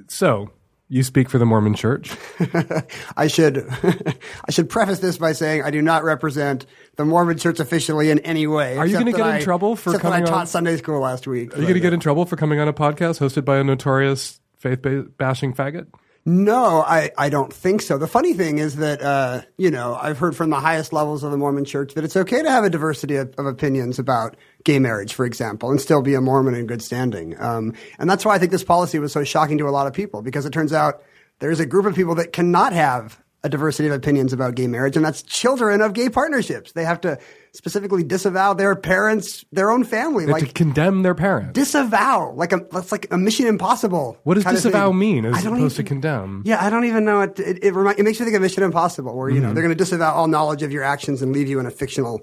[0.07, 0.51] So,
[0.89, 2.11] you speak for the Mormon Church.
[3.15, 3.65] I should
[4.47, 8.19] I should preface this by saying I do not represent the Mormon Church officially in
[8.19, 8.75] any way.
[8.77, 10.47] Are you going to get I, in trouble for except coming that I taught on?
[10.47, 11.53] Sunday school last week.
[11.53, 13.63] Are you going to get in trouble for coming on a podcast hosted by a
[13.63, 14.79] notorious faith
[15.17, 15.87] bashing faggot?
[16.29, 17.97] No, I, I don't think so.
[17.97, 21.31] The funny thing is that, uh, you know, I've heard from the highest levels of
[21.31, 24.77] the Mormon church that it's okay to have a diversity of, of opinions about gay
[24.77, 27.35] marriage, for example, and still be a Mormon in good standing.
[27.41, 29.93] Um, and that's why I think this policy was so shocking to a lot of
[29.93, 31.01] people because it turns out
[31.39, 34.95] there's a group of people that cannot have a diversity of opinions about gay marriage,
[34.95, 36.73] and that's children of gay partnerships.
[36.73, 37.17] They have to
[37.53, 41.53] specifically disavow their parents, their own family, like to condemn their parents.
[41.53, 44.17] disavow, like a that's like a mission impossible.
[44.23, 46.43] what does disavow mean as I don't opposed to even- condemn?
[46.45, 47.21] Yeah, I don't even know.
[47.21, 49.35] It it, it, remi- it makes me think of Mission Impossible, where Mm-hmm.
[49.35, 51.65] you know they're going to disavow all knowledge of your actions and leave you in
[51.65, 52.21] a fictional,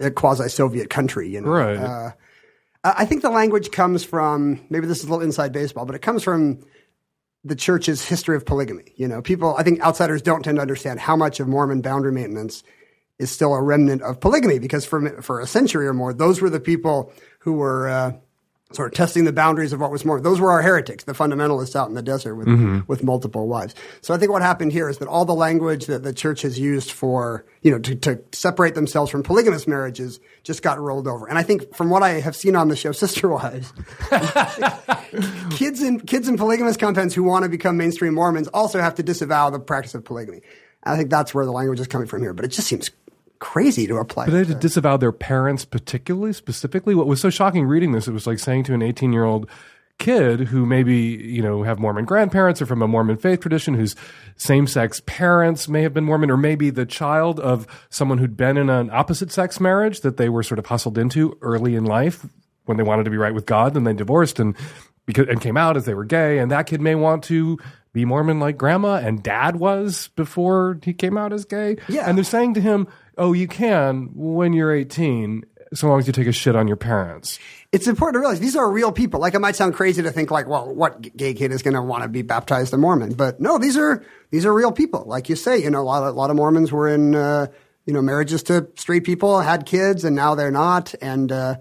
[0.00, 1.28] uh, quasi-Soviet country.
[1.30, 1.76] You know, Right.
[1.76, 2.10] Uh,
[2.84, 6.02] I think the language comes from maybe this is a little inside baseball, but it
[6.02, 6.60] comes from
[7.42, 8.92] the church's history of polygamy.
[8.96, 9.56] You know, people.
[9.56, 12.62] I think outsiders don't tend to understand how much of Mormon boundary maintenance
[13.18, 16.50] is still a remnant of polygamy because for for a century or more, those were
[16.50, 17.88] the people who were.
[17.88, 18.12] Uh,
[18.72, 20.20] Sort of testing the boundaries of what was more.
[20.20, 23.76] Those were our heretics, the fundamentalists out in the desert with with multiple wives.
[24.00, 26.58] So I think what happened here is that all the language that the church has
[26.58, 31.28] used for you know to, to separate themselves from polygamous marriages just got rolled over.
[31.28, 33.72] And I think from what I have seen on the show Sister Wives,
[35.56, 39.02] kids in kids in polygamous compounds who want to become mainstream Mormons also have to
[39.04, 40.40] disavow the practice of polygamy.
[40.82, 42.32] I think that's where the language is coming from here.
[42.32, 42.90] But it just seems
[43.38, 44.26] crazy to apply.
[44.26, 46.94] But they had to disavow their parents, particularly, specifically.
[46.94, 49.48] What was so shocking reading this, it was like saying to an 18 year old
[49.98, 53.96] kid who maybe, you know, have Mormon grandparents or from a Mormon faith tradition, whose
[54.36, 58.56] same sex parents may have been Mormon, or maybe the child of someone who'd been
[58.56, 62.26] in an opposite sex marriage that they were sort of hustled into early in life
[62.66, 64.54] when they wanted to be right with God, and they divorced and
[65.06, 67.58] because and came out as they were gay, and that kid may want to
[67.96, 71.78] be Mormon like grandma and dad was before he came out as gay.
[71.88, 72.06] Yeah.
[72.06, 76.12] And they're saying to him, Oh, you can when you're 18, so long as you
[76.12, 77.38] take a shit on your parents.
[77.72, 79.20] it's important to realize these are real people.
[79.20, 81.82] Like it might sound crazy to think like, well, what gay kid is going to
[81.82, 83.14] want to be baptized a Mormon?
[83.14, 85.04] But no, these are these are real people.
[85.06, 87.46] Like you say, you know, a lot of, a lot of Mormons were in uh,
[87.86, 90.94] you know marriages to straight people, had kids, and now they're not.
[91.00, 91.56] And uh,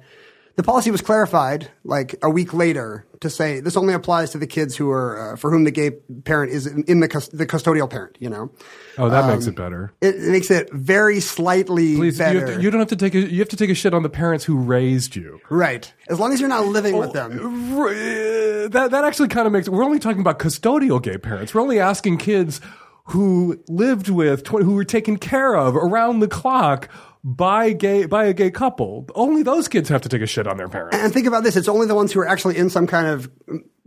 [0.55, 4.47] the policy was clarified like a week later to say this only applies to the
[4.47, 5.91] kids who are uh, for whom the gay
[6.25, 8.17] parent is in, in the cus- the custodial parent.
[8.19, 8.51] You know,
[8.97, 9.91] Oh, that makes it better.
[10.01, 12.39] it, it makes it very slightly Please, you, better.
[12.47, 14.03] have to- you don't have to take a, you have to take a shit on
[14.03, 15.39] the parents who raised you.
[15.49, 17.77] right, as long as you're not living Oh, with them.
[17.77, 19.67] R- uh, That that actually kind of makes.
[19.69, 21.53] We're only talking about custodial gay parents.
[21.53, 22.61] We're only asking kids
[23.09, 26.89] who lived with, who were taken care of around the clock
[27.25, 29.07] by gay by a gay couple.
[29.15, 30.95] Only those kids have to take a shit on their parents.
[30.95, 33.29] And think about this: it's only the ones who are actually in some kind of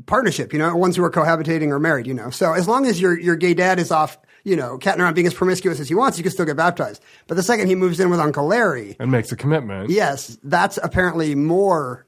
[0.07, 2.31] partnership, you know, ones who are cohabitating or married, you know.
[2.31, 5.29] So as long as your your gay dad is off, you know, catting around being
[5.29, 7.01] as promiscuous as he wants, you can still get baptized.
[7.29, 9.91] But the second he moves in with Uncle Larry, and makes a commitment.
[9.91, 12.07] yes, that's apparently more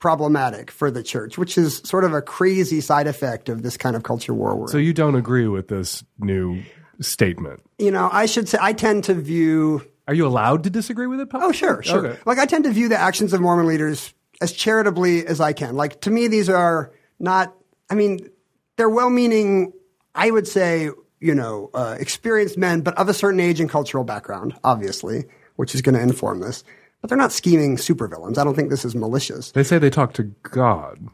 [0.00, 3.94] problematic for the church, which is sort of a crazy side effect of this kind
[3.94, 4.56] of culture war.
[4.56, 6.62] We're So you don't agree with this new
[7.00, 7.62] statement?
[7.78, 11.20] you know, I should say I tend to view Are you allowed to disagree with
[11.20, 11.28] it?
[11.32, 12.06] Oh, sure, sure.
[12.06, 12.20] Okay.
[12.26, 15.76] Like I tend to view the actions of Mormon leaders as charitably as I can.
[15.76, 17.54] Like to me, these are not.
[17.90, 18.28] I mean,
[18.76, 19.72] they're well-meaning.
[20.14, 20.90] I would say,
[21.20, 25.24] you know, uh, experienced men, but of a certain age and cultural background, obviously,
[25.56, 26.64] which is going to inform this.
[27.00, 28.38] But they're not scheming supervillains.
[28.38, 29.52] I don't think this is malicious.
[29.52, 31.06] They say they talk to God,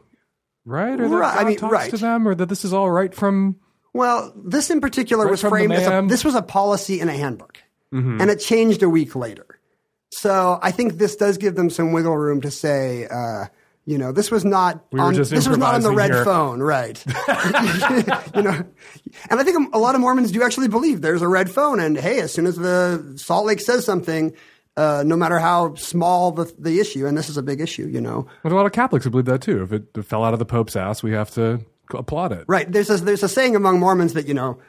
[0.65, 0.99] right?
[0.99, 1.89] Or that Right, I God mean, talks right.
[1.89, 3.57] to them, or that this is all right from.
[3.93, 7.13] Well, this in particular Right was framed as a, this was a policy in a
[7.13, 7.57] handbook,
[7.93, 8.21] Mm-hmm.
[8.21, 9.59] and it changed a week later.
[10.11, 13.45] So I think this does give them some wiggle room to say, uh,
[13.85, 16.23] you know, this was not We on, this was not on the red here.
[16.23, 17.03] phone, right?
[18.35, 18.63] you know,
[19.29, 21.97] and I think a lot of Mormons do actually believe there's a red phone, and
[21.97, 24.33] hey, as soon as the Salt Lake says something.
[24.77, 27.99] Uh, no matter how small the, the issue, and this is a big issue, you
[27.99, 28.25] know.
[28.41, 29.63] But a lot of Catholics who believe that too.
[29.63, 31.59] If it fell out of the Pope's ass, we have to
[31.93, 32.45] applaud it.
[32.47, 32.71] Right.
[32.71, 34.59] There's a, there's a saying among Mormons that, you know,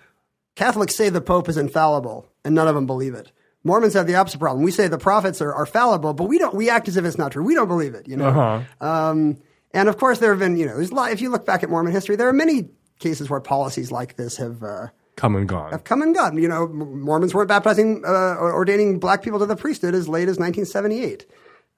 [0.55, 3.33] Catholics say the Pope is infallible and none of them believe it.
[3.65, 4.65] Mormons have the opposite problem.
[4.65, 7.17] We say the prophets are, are fallible, but we don't, we act as if it's
[7.19, 7.45] not true.
[7.45, 8.29] We don't believe it, you know.
[8.29, 8.63] Uh-huh.
[8.87, 9.39] Um,
[9.73, 11.63] and of course, there have been, you know, there's a lot, if you look back
[11.63, 15.49] at Mormon history, there are many cases where policies like this have, uh, Come and
[15.49, 15.71] gone.
[15.71, 16.37] have come and gone.
[16.39, 20.29] You know, Mormons weren't baptizing uh, or ordaining black people to the priesthood as late
[20.29, 21.27] as 1978.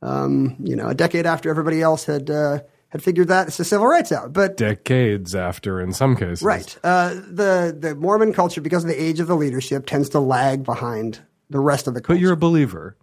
[0.02, 2.60] Um, you know, a decade after everybody else had uh,
[2.94, 4.32] had figured that it's the civil rights out.
[4.32, 6.42] But Decades after, in some cases.
[6.42, 6.78] Right.
[6.82, 10.64] Uh, the the Mormon culture, because of the age of the leadership, tends to lag
[10.64, 12.16] behind the rest of the culture.
[12.16, 12.96] But you're a believer.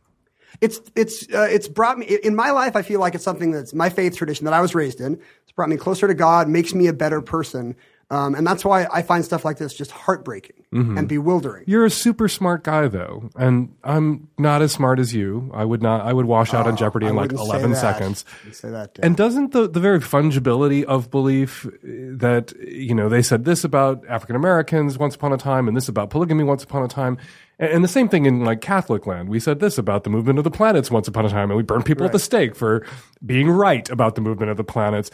[0.62, 2.78] it's it's uh, it's brought me in my life.
[2.78, 5.20] I feel like it's something that's my faith tradition that I was raised in.
[5.44, 7.76] It's brought me closer to God, makes me a better person,
[8.12, 10.98] um, and that's why I find stuff like this just heartbreaking Mm-hmm.
[10.98, 11.66] and bewildering.
[11.68, 15.52] You're a super smart guy, though, and I'm not as smart as you.
[15.54, 16.00] I would not.
[16.06, 17.78] I would wash out on Jeopardy Oh, I in like wouldn't say 11 that.
[17.78, 18.26] seconds.
[18.54, 18.98] Say that.
[19.04, 23.66] And doesn't the the very fungibility of belief uh, that you know they said this
[23.66, 27.18] about African Americans once upon a time, and this about polygamy once upon a time,
[27.60, 29.28] and, and the same thing in like Catholic land.
[29.28, 31.64] We said this about the movement of the planets once upon a time, and we
[31.64, 32.86] burned people at the stake for
[33.26, 35.12] being right about the movement of the planets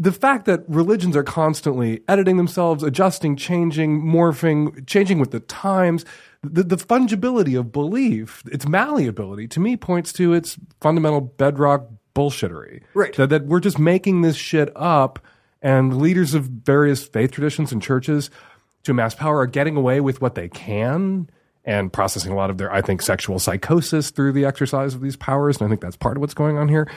[0.00, 6.06] the fact that religions are constantly editing themselves, adjusting, changing, morphing, changing with the times,
[6.42, 12.80] the, the fungibility of belief, its malleability, to me points to its fundamental bedrock bullshittery.
[12.94, 13.14] Right.
[13.16, 15.18] That, that we're just making this shit up,
[15.60, 18.30] and leaders of various faith traditions and churches
[18.84, 21.28] to amass power are getting away with what they can.
[21.62, 25.16] And processing a lot of their, I think, sexual psychosis through the exercise of these
[25.16, 25.58] powers.
[25.58, 26.90] And I think that's part of what's going on here.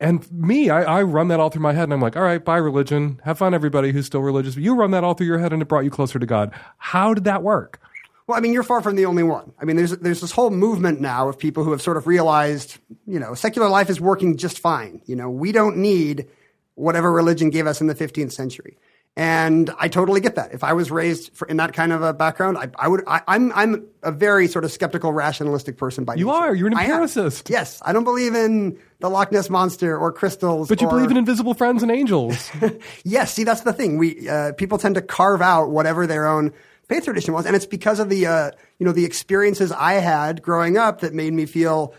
[0.00, 2.44] And me, I, I run that all through my head, and I'm like, all right,
[2.44, 3.20] bye, religion.
[3.24, 4.56] Have fun, everybody who's still religious.
[4.56, 6.52] You run that all through your head, and it brought you closer to God.
[6.78, 7.80] How did that work?
[8.26, 9.52] Well, I mean, you're far from the only one.
[9.60, 12.78] I mean, there's there's this whole movement now of people who have sort of realized,
[13.06, 15.02] you know, secular life is working just fine.
[15.04, 16.28] You know, we don't need
[16.74, 18.78] whatever religion gave us in the 15th century.
[19.16, 20.52] And I totally get that.
[20.52, 23.04] If I was raised for, in that kind of a background, I, I would.
[23.06, 26.36] I, I'm I'm a very sort of skeptical, rationalistic person by You nature.
[26.36, 26.54] are.
[26.54, 27.48] You're an empiricist.
[27.48, 30.68] Yes, I don't believe in the Loch Ness monster or crystals.
[30.68, 32.50] But you or- believe in invisible friends and angels.
[33.04, 33.98] Yes, see, that's the thing.
[33.98, 36.52] We uh, people tend to carve out whatever their own
[36.88, 38.50] faith tradition was, and it's because of the uh,
[38.80, 41.94] you know the experiences I had growing up that made me feel,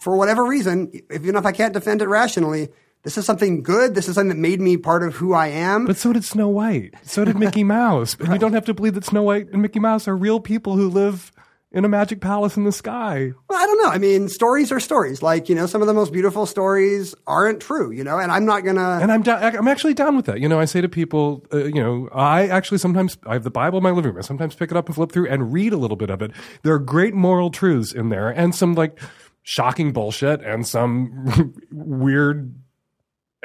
[0.00, 2.70] for whatever reason, even if I can't defend it rationally,
[3.02, 3.94] this is something good.
[3.94, 5.86] This is something that made me part of who I am.
[5.86, 6.94] But so did Snow White.
[7.02, 8.16] So did Mickey Mouse.
[8.18, 10.76] And you don't have to believe that Snow White and Mickey Mouse are real people
[10.76, 11.32] who live
[11.72, 13.32] in a magic palace in the sky.
[13.50, 13.90] Well, I don't know.
[13.90, 15.22] I mean, stories are stories.
[15.22, 18.46] Like, you know, some of the most beautiful stories aren't true, you know, and I'm
[18.46, 18.82] not going to.
[18.82, 20.40] And I'm down, I'm actually down with that.
[20.40, 23.50] You know, I say to people, uh, you know, I actually sometimes I have the
[23.50, 24.18] Bible in my living room.
[24.18, 26.30] I sometimes pick it up and flip through and read a little bit of it.
[26.62, 28.98] There are great moral truths in there and some like
[29.42, 32.54] shocking bullshit and some weird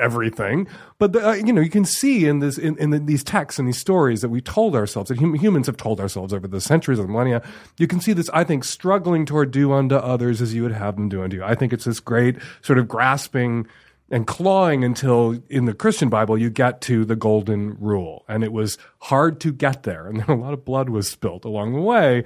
[0.01, 0.67] everything.
[0.97, 3.59] But the, uh, you know, you can see in this in, in the, these texts
[3.59, 6.59] and these stories that we told ourselves that hum- humans have told ourselves over the
[6.59, 7.41] centuries and millennia.
[7.77, 10.95] You can see this, I think, struggling toward do unto others as you would have
[10.95, 11.43] them do unto you.
[11.43, 13.67] I think it's this great sort of grasping
[14.09, 18.51] and clawing until in the Christian Bible you get to the golden rule, and it
[18.51, 22.25] was hard to get there, and a lot of blood was spilt along the way.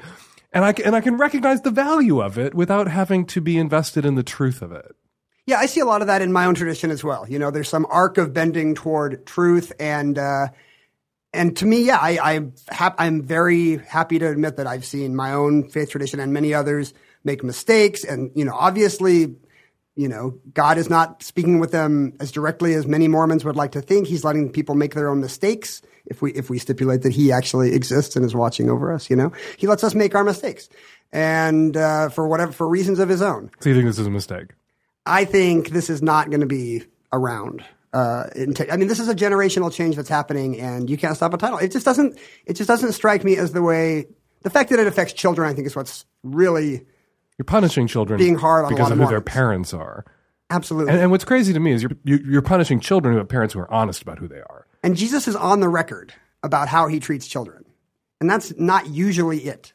[0.52, 4.06] And I, and I can recognize the value of it without having to be invested
[4.06, 4.96] in the truth of it.
[5.48, 7.28] Yeah, I see a lot of that in my own tradition as well.
[7.30, 10.48] You know, there's some arc of bending toward truth, and uh,
[11.34, 15.16] and to me, yeah, I, I hap- I'm very happy to admit that I've seen
[15.16, 19.36] my own faith tradition and many others make mistakes, and you know, obviously,
[19.96, 23.74] you know, God is not speaking with them as directly as many Mormons would like
[23.74, 24.08] to think.
[24.08, 25.84] He's letting people make their own mistakes.
[26.08, 29.16] If we if we stipulate that He actually exists and is watching over us, you
[29.16, 30.70] know, He lets us make our mistakes,
[31.12, 33.52] and uh, for whatever for reasons of His own.
[33.60, 34.48] So you think this is a mistake?
[35.06, 37.64] I think this is not going to be around.
[37.94, 41.34] Uh, t- I mean, this is a generational change that's happening, and you can't stop
[41.34, 41.60] a title.
[41.60, 42.18] It just doesn't.
[42.46, 44.08] It just doesn't strike me as the way.
[44.42, 46.86] The fact that it affects children, I think, is what's really
[47.38, 50.06] You're punishing children Being hard on a because lot of of who their parents are.
[50.52, 50.94] absolutely.
[50.94, 53.60] And, and what's crazy to me is you're you're punishing children who have parents who
[53.62, 54.68] are honest about who they are.
[54.84, 56.14] And Jesus is on the record
[56.44, 57.65] about how he treats children.
[58.22, 59.74] And that's not usually it.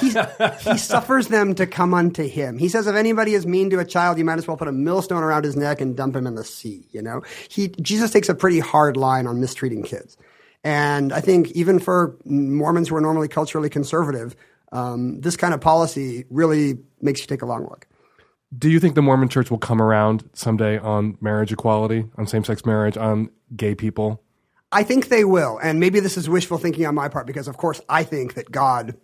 [0.00, 2.56] He, he suffers them to come unto him.
[2.56, 4.72] He says, if anybody is mean to a child, you might as well put a
[4.72, 6.86] millstone around his neck and dump him in the sea.
[6.92, 10.16] You know, he, Jesus takes a pretty hard line on mistreating kids.
[10.62, 14.36] And I think even for Mormons who are normally culturally conservative,
[14.70, 17.88] um, this kind of policy really makes you take a long look.
[18.56, 22.44] Do you think the Mormon Church will come around someday on marriage equality, on same
[22.44, 24.22] sex marriage, on gay people?
[24.72, 25.58] I think they will.
[25.62, 28.50] And maybe this is wishful thinking on my part because, of course, I think that
[28.50, 28.96] God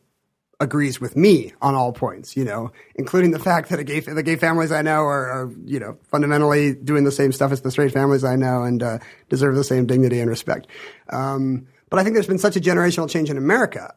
[0.60, 4.34] agrees with me on all points, you know, including the fact that gay, the gay
[4.34, 7.92] families I know are, are, you know, fundamentally doing the same stuff as the straight
[7.92, 10.66] families I know and uh, deserve the same dignity and respect.
[11.10, 13.94] Um, but I think there's been such a generational change in America.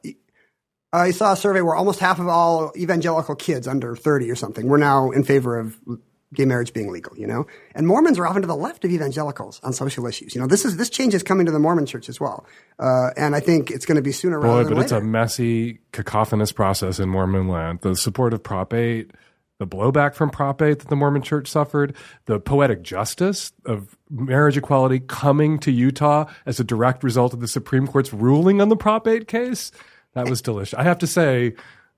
[0.94, 4.68] I saw a survey where almost half of all evangelical kids under 30 or something
[4.68, 5.78] were now in favor of
[6.34, 7.46] gay marriage being legal, you know?
[7.76, 10.34] And Mormons are often to the left of evangelicals on social issues.
[10.34, 12.46] You know, this is, this change is coming to the Mormon church as well.
[12.80, 15.02] Uh, and I think it's going to be sooner rather Boy, than but it's a
[15.02, 17.80] messy, cacophonous process in Mormon land.
[17.82, 19.12] The support of Prop 8,
[19.60, 24.58] the blowback from Prop 8 that the Mormon church suffered, the poetic justice of marriage
[24.58, 28.78] equality coming to Utah as a direct result of the Supreme Court's ruling on the
[28.78, 29.72] Prop 8 case.
[30.14, 30.74] That was delicious.
[30.78, 31.54] I have to say,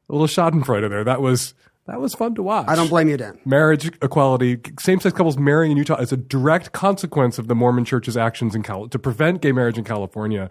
[0.09, 1.03] a little Schadenfreude there.
[1.03, 1.53] That was
[1.87, 2.67] that was fun to watch.
[2.67, 3.39] I don't blame you, Dan.
[3.45, 8.15] Marriage equality, same-sex couples marrying in Utah is a direct consequence of the Mormon Church's
[8.17, 10.49] actions in Cal- to prevent gay marriage in California.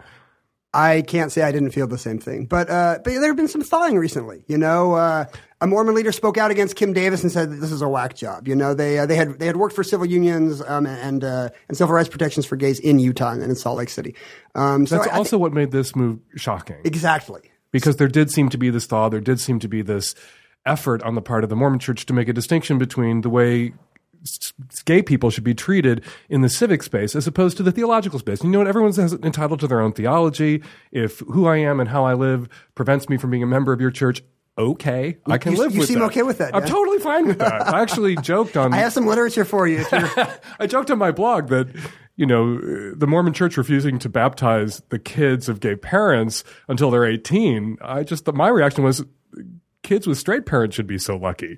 [0.75, 3.47] I can't say I didn't feel the same thing, but uh, but there have been
[3.47, 4.43] some thawing recently.
[4.47, 5.25] You know, uh,
[5.61, 8.15] a Mormon leader spoke out against Kim Davis and said that this is a whack
[8.15, 8.47] job.
[8.47, 11.49] You know, they uh, they had they had worked for civil unions um, and uh,
[11.67, 14.15] and civil rights protections for gays in Utah and in Salt Lake City.
[14.55, 16.77] Um, so That's I- I also what made this move shocking.
[16.83, 17.41] exactly.
[17.71, 20.15] because there did seem to be this thaw, there did seem to be this
[20.65, 23.73] effort on the part of the Mormon Church to make a distinction between the way
[24.85, 28.41] gay people should be treated in the civic space as opposed to the theological space.
[28.43, 28.67] You know what?
[28.67, 30.63] Everyone's entitled to their own theology.
[30.93, 33.81] If who I am and how I live prevents me from being a member of
[33.81, 34.21] your church,
[34.57, 36.05] okay, I can you- live you with seem that.
[36.05, 36.69] okay with that, I'm Dan.
[36.71, 37.67] totally fine with that.
[37.73, 39.83] I actually joked on I have some literature for you.
[39.91, 41.67] I joked on my blog that
[42.15, 47.03] you know the Mormon Church refusing to baptize the kids of gay parents until they're
[47.05, 47.79] 18.
[47.81, 49.03] I just my reaction was
[49.83, 51.57] kids with straight parents should be so lucky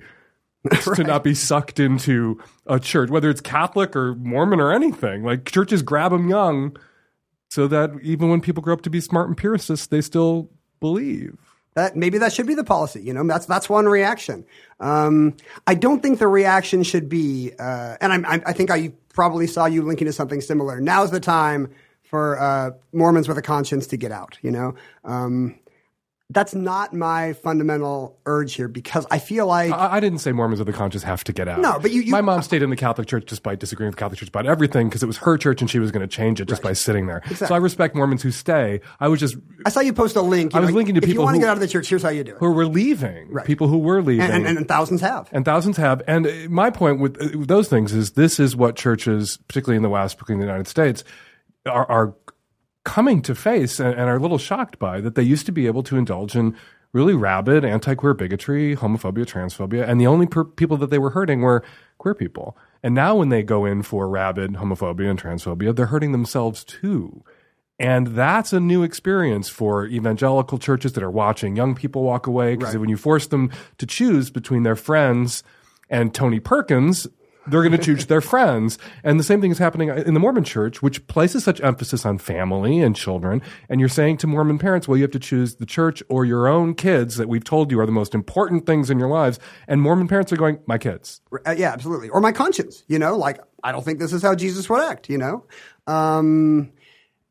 [0.95, 5.23] to not be sucked into a church, whether it's Catholic or Mormon or anything.
[5.23, 6.75] Like churches grab them young
[7.49, 10.49] so that even when people grow up to be smart empiricists, they still
[10.79, 11.37] believe.
[11.75, 13.01] That maybe that should be the policy.
[13.01, 14.45] You know, that's that's one reaction.
[14.79, 15.35] Um,
[15.67, 19.45] I don't think the reaction should be, uh, and I'm, I'm, I think I probably
[19.45, 20.79] saw you linking to something similar.
[20.79, 21.69] Now's the time
[22.03, 24.37] for uh, Mormons with a conscience to get out.
[24.41, 25.59] You know, um,
[26.31, 30.59] that's not my fundamental urge here because I feel like I, I didn't say Mormons
[30.59, 31.59] of the conscious have to get out.
[31.59, 33.99] No, but you- you- my mom stayed in the Catholic Church despite disagreeing with the
[33.99, 36.41] Catholic Church about everything because it was her church and she was going to change
[36.41, 37.21] it just by sitting there.
[37.35, 38.81] So I respect Mormons who stay.
[38.99, 39.35] I was just
[39.67, 40.53] I saw you post a link.
[40.53, 41.87] you I was know, linking to if you want to get out of the church,
[41.89, 42.37] here's how you do it.
[42.39, 43.45] who were leaving, Right.
[43.45, 45.29] people who were leaving, And, and, and thousands have.
[45.31, 46.01] And thousands have.
[46.07, 49.77] And uh, my point with, uh, with those things is this is what churches, particularly
[49.77, 51.03] in the West, particularly in the United States,
[51.67, 52.15] are, are
[52.85, 55.67] coming to face and, and are a little shocked by that they used to be
[55.67, 56.55] able to indulge in
[56.93, 61.41] really rabid anti-queer bigotry, homophobia, transphobia, and the only per- people that they were hurting
[61.41, 61.61] were
[61.97, 62.57] queer people.
[62.81, 67.25] And now when they go in for rabid homophobia and transphobia, they're hurting themselves too.
[67.77, 72.55] And that's a new experience for evangelical churches that are watching young people walk away.
[72.55, 75.43] Because when you force them to choose between their friends
[75.89, 77.07] and Tony Perkins,
[77.47, 78.77] they're going to choose their friends.
[79.03, 82.17] And the same thing is happening in the Mormon church, which places such emphasis on
[82.17, 83.41] family and children.
[83.69, 86.47] And you're saying to Mormon parents, well, you have to choose the church or your
[86.47, 89.39] own kids that we've told you are the most important things in your lives.
[89.67, 91.21] And Mormon parents are going, my kids.
[91.45, 92.09] Uh, yeah, absolutely.
[92.09, 95.09] Or my conscience, you know, like I don't think this is how Jesus would act,
[95.09, 95.45] you know.
[95.87, 96.71] Um,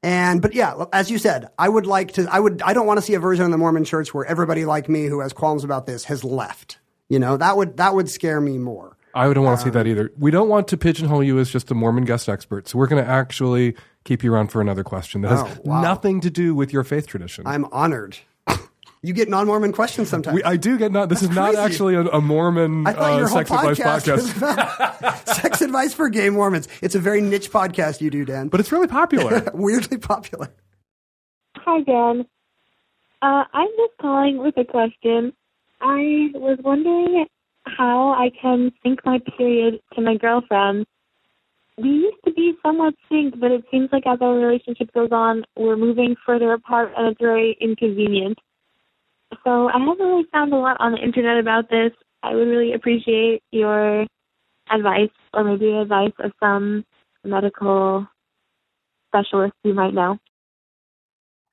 [0.03, 2.29] and but yeah, as you said, I would like to.
[2.31, 2.61] I would.
[2.61, 5.07] I don't want to see a version of the Mormon Church where everybody like me
[5.07, 6.79] who has qualms about this has left.
[7.09, 8.94] You know, that would that would scare me more.
[9.15, 10.11] I don't want to see that either.
[10.19, 12.69] We don't want to pigeonhole you as just a Mormon guest expert.
[12.69, 15.81] So we're going to actually keep you around for another question that has Oh, wow.
[15.83, 17.47] nothing to do with your faith tradition.
[17.47, 18.19] I'm honored.
[19.07, 20.35] You get non-Mormon questions sometimes.
[20.35, 21.11] we, I do get not.
[21.11, 21.59] This is not crazy.
[21.61, 25.29] actually a, a Mormon I thought uh, your whole sex advice podcast, was podcast, about
[25.37, 26.69] sex advice for gay Mormons.
[26.81, 28.49] It's a very niche podcast you do, Dan.
[28.49, 29.47] but it's really popular.
[29.53, 30.49] weirdly popular.
[31.59, 32.25] Hi, Dan.
[33.21, 35.35] Uh, I'm just calling with a question.
[35.83, 37.27] I was wondering
[37.67, 40.87] how I can sync my period to my girlfriend.
[41.77, 45.45] We used to be somewhat synced, but it seems like as our relationship goes on,
[45.57, 48.39] we're moving further apart and it's very inconvenient.
[49.43, 51.91] So I haven't really found a lot on the internet about this.
[52.23, 54.07] I would really appreciate your
[54.71, 56.85] advice or maybe advice of some
[57.25, 58.07] medical
[59.09, 60.19] specialist you might know.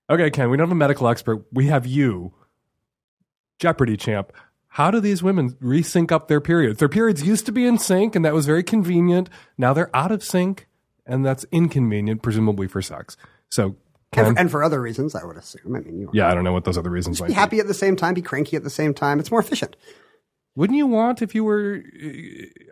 [0.09, 1.45] okay, Ken, we don't have a medical expert.
[1.51, 2.33] We have you,
[3.59, 4.31] Jeopardy champ.
[4.75, 6.79] How do these women resync up their periods?
[6.79, 9.29] Their periods used to be in sync, and that was very convenient.
[9.57, 10.67] Now they're out of sync,
[11.05, 13.17] and that's inconvenient, presumably for sex.
[13.49, 13.75] So,
[14.13, 15.75] Ken, And, and for other reasons, I would assume.
[15.75, 17.67] I mean, you yeah, I don't know what those other reasons might be happy at
[17.67, 19.19] the same time, be cranky at the same time.
[19.19, 19.75] It's more efficient.
[20.55, 21.83] Wouldn't you want if you were?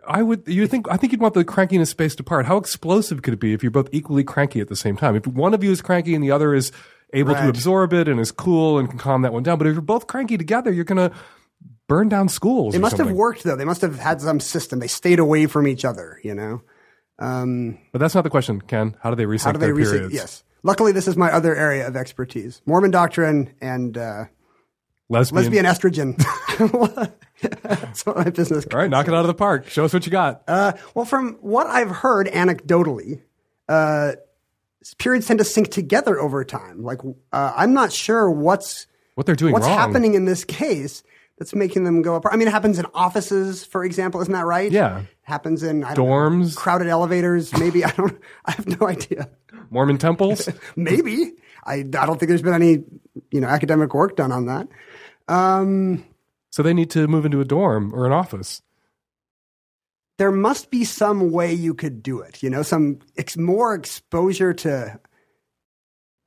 [0.08, 0.44] I would.
[0.46, 0.90] You think?
[0.90, 2.46] I think you'd want the crankiness spaced apart.
[2.46, 5.16] How explosive could it be if you're both equally cranky at the same time?
[5.16, 6.72] If one of you is cranky and the other is
[7.12, 9.74] able to absorb it and is cool and can calm that one down, but if
[9.74, 11.10] you're both cranky together, you're gonna
[11.90, 12.74] burn down schools.
[12.74, 13.56] It must have worked though.
[13.56, 14.78] They must have had some system.
[14.78, 16.20] They stayed away from each other.
[16.22, 16.62] You know.
[17.18, 18.96] Um, But that's not the question, Ken.
[19.02, 19.90] How do they resync how do they their resync?
[19.90, 20.14] periods?
[20.14, 20.44] Yes.
[20.62, 24.24] Luckily, this is my other area of expertise: Mormon doctrine and uh,
[25.08, 25.42] Lesbian.
[25.42, 27.12] lesbian estrogen.
[27.62, 28.66] That's what my business.
[28.72, 29.68] All right, knock it out of the park.
[29.68, 30.42] Show us what you got.
[30.46, 33.22] Uh, well, from what I've heard anecdotally,
[33.68, 34.12] uh,
[34.98, 36.84] periods tend to sync together over time.
[36.84, 37.00] Like,
[37.32, 38.86] uh, I'm not sure what's
[39.16, 39.76] what they're doing what's wrong.
[39.76, 41.02] happening in this case
[41.40, 42.24] that's making them go up.
[42.30, 44.70] I mean, it happens in offices, for example, isn't that right?
[44.70, 45.02] Yeah.
[45.22, 46.54] happens in don't know, Dorms.
[46.54, 47.52] crowded elevators.
[47.58, 48.16] Maybe I don't.
[48.44, 49.28] I have no idea.
[49.70, 50.48] Mormon temples.
[50.76, 51.32] Maybe
[51.64, 51.76] I.
[51.76, 52.84] I don't think there's been any
[53.32, 54.68] you know academic work done on that.
[55.28, 56.04] Um,
[56.50, 58.60] so they need to move into a dorm or an office.
[60.18, 62.42] there must be some way you could do it.
[62.42, 65.00] You know, some ex- more exposure to.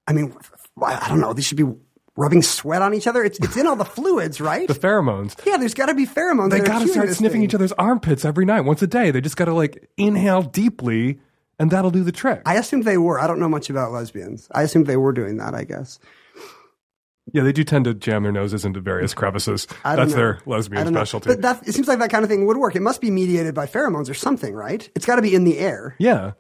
[0.08, 0.34] I mean,
[0.82, 1.34] I don't know.
[1.34, 1.72] They should be
[2.16, 3.24] rubbing sweat on each other.
[3.24, 4.68] It's it's in all the fluids, right?
[4.68, 5.36] The pheromones.
[5.46, 6.52] yeah, there's got to be pheromones.
[6.52, 7.44] They got to start sniffing thing.
[7.44, 9.12] each other's armpits every night, once a day.
[9.12, 11.20] They just got to like inhale deeply,
[11.60, 12.42] and that'll do the trick.
[12.46, 13.20] I assumed they were.
[13.20, 14.48] I don't know much about lesbians.
[14.52, 15.54] I assumed they were doing that.
[15.54, 16.00] I guess.
[17.32, 19.68] yeah, they do tend to jam their noses into various crevices.
[19.84, 20.18] That's know.
[20.18, 21.30] their I lesbian specialty.
[21.30, 22.76] But that, it seems like that kind of thing would work.
[22.76, 24.88] It must be mediated by pheromones or something, right?
[24.96, 25.96] It's got to be in the air.
[26.00, 26.34] yeah.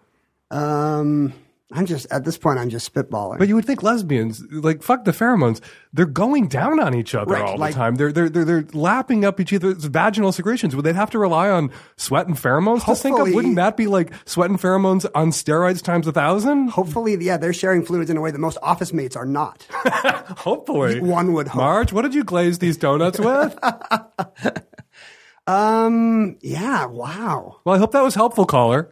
[0.51, 1.33] Um,
[1.73, 2.59] I'm just at this point.
[2.59, 3.39] I'm just spitballing.
[3.39, 5.59] But you would think lesbians, like fuck the pheromones,
[5.91, 7.95] they're going down on each other Right, all like- the time.
[7.95, 10.75] They're, they're they're they're lapping up each other's vaginal secretions.
[10.75, 12.97] Would they have to rely on sweat and pheromones to up?
[12.97, 16.69] Hopefully- Wouldn't that be like sweat and pheromones on steroids times a thousand?
[16.69, 19.63] Hopefully, yeah, they're sharing fluids in a way that most office mates are not.
[20.37, 21.59] Hopefully, One would hope.
[21.61, 23.57] Marge, what did you glaze these donuts with?
[25.45, 27.57] Um, yeah, wow.
[27.65, 28.89] well, I hope that was helpful, caller.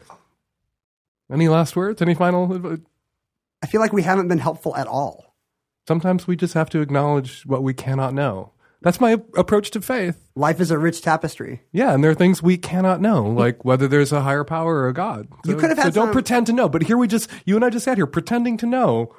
[1.32, 2.02] Any last words?
[2.02, 2.78] Any final?
[3.64, 5.36] I feel like we haven't been helpful at all.
[5.88, 8.52] Sometimes we just have to acknowledge what we cannot know.
[8.82, 10.28] That's my approach to faith.
[10.36, 11.62] Life is a rich tapestry.
[11.72, 14.88] Yeah, and there are things we cannot know, like whether there's a higher power or
[14.88, 15.28] a God.
[15.46, 16.68] You could have so had don't some- pretend to know.
[16.68, 19.16] But here we just, you and I just sat here pretending to know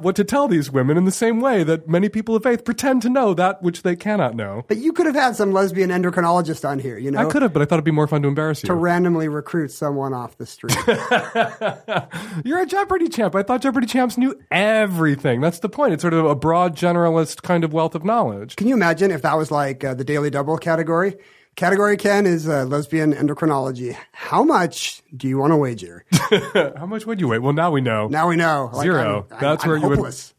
[0.00, 3.02] what to tell these women in the same way that many people of faith pretend
[3.02, 4.64] to know that which they cannot know.
[4.68, 7.52] But you could have had some lesbian endocrinologist on here, you know, I could have,
[7.52, 8.68] but I thought it'd be more fun to embarrass you.
[8.68, 10.76] to randomly recruit someone off the street.
[12.44, 13.34] You're a Jeopardy champ.
[13.34, 15.40] I thought Jeopardy champs knew everything.
[15.40, 15.94] That's the point.
[15.94, 18.56] It's sort of a broad generalist kind of wealth of knowledge.
[18.56, 21.16] Can you imagine if that was like uh, the Daily Double category?
[21.54, 23.96] Category Ken is uh, lesbian endocrinology.
[24.12, 26.04] How much do you want to wager?
[26.54, 27.38] How much would you weigh?
[27.38, 28.08] Well, now we know.
[28.08, 28.70] Now we know.
[28.72, 29.26] Like, Zero.
[29.30, 30.34] I'm, That's I'm, where I'm you would- hopeless.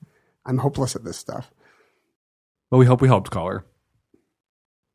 [0.46, 1.52] I'm hopeless at this stuff.
[2.72, 3.64] Well, we hope we helped, caller.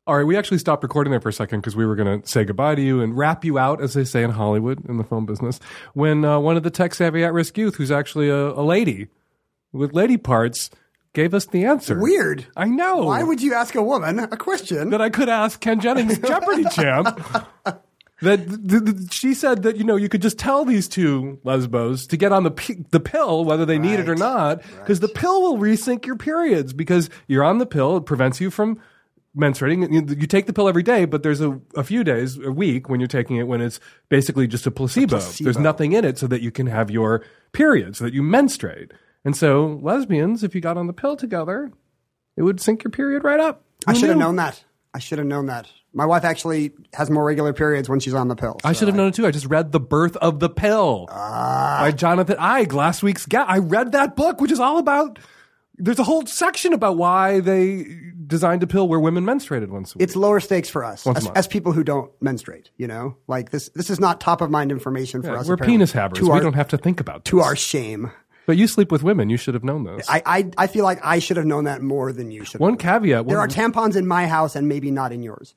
[0.05, 2.27] All right, we actually stopped recording there for a second because we were going to
[2.27, 5.03] say goodbye to you and wrap you out, as they say in Hollywood in the
[5.03, 5.59] film business,
[5.93, 9.07] when uh, one of the tech savvy at risk youth, who's actually a, a lady
[9.71, 10.69] with lady parts,
[11.13, 11.99] gave us the answer.
[11.99, 12.47] Weird.
[12.55, 13.05] I know.
[13.05, 14.91] Why would you ask a woman a question?
[14.91, 17.19] that I could ask Ken Jennings, Jeopardy champ.
[18.21, 22.05] That th- th- she said that you know you could just tell these two lesbos
[22.07, 25.07] to get on the p- the pill whether they need it or not because the
[25.07, 28.77] pill will resync your periods because you're on the pill it prevents you from
[29.37, 32.51] menstruating you, you take the pill every day but there's a, a few days a
[32.51, 33.79] week when you're taking it when it's
[34.09, 35.17] basically just a placebo.
[35.17, 35.45] placebo.
[35.45, 38.91] there's nothing in it so that you can have your period so that you menstruate
[39.25, 41.71] and so lesbians if you got on the pill together
[42.37, 44.63] it would sync your period right up I should have known that.
[44.93, 45.67] I should have known that.
[45.93, 48.59] My wife actually has more regular periods when she's on the pill.
[48.63, 49.25] I should have known it too.
[49.25, 51.79] I just read The Birth of the Pill ah.
[51.81, 53.49] by Jonathan Eig, last week's guest.
[53.49, 55.19] I read that book, which is all about.
[55.75, 57.87] There's a whole section about why they
[58.27, 60.03] designed a pill where women menstruated once a week.
[60.03, 62.69] It's lower stakes for us as, as people who don't menstruate.
[62.77, 63.69] You know, like this.
[63.69, 65.47] This is not top of mind information for Yeah, us.
[65.47, 66.19] we're penis havers.
[66.19, 68.11] To we our, don't have to think about to our shame.
[68.49, 69.29] But you sleep with women.
[69.29, 70.09] You should have known this.
[70.09, 72.59] I, I I feel like I should have known that more than you should.
[72.59, 72.93] One have known.
[73.01, 73.27] caveat.
[73.27, 75.53] There one- are tampons in my house and maybe not in yours.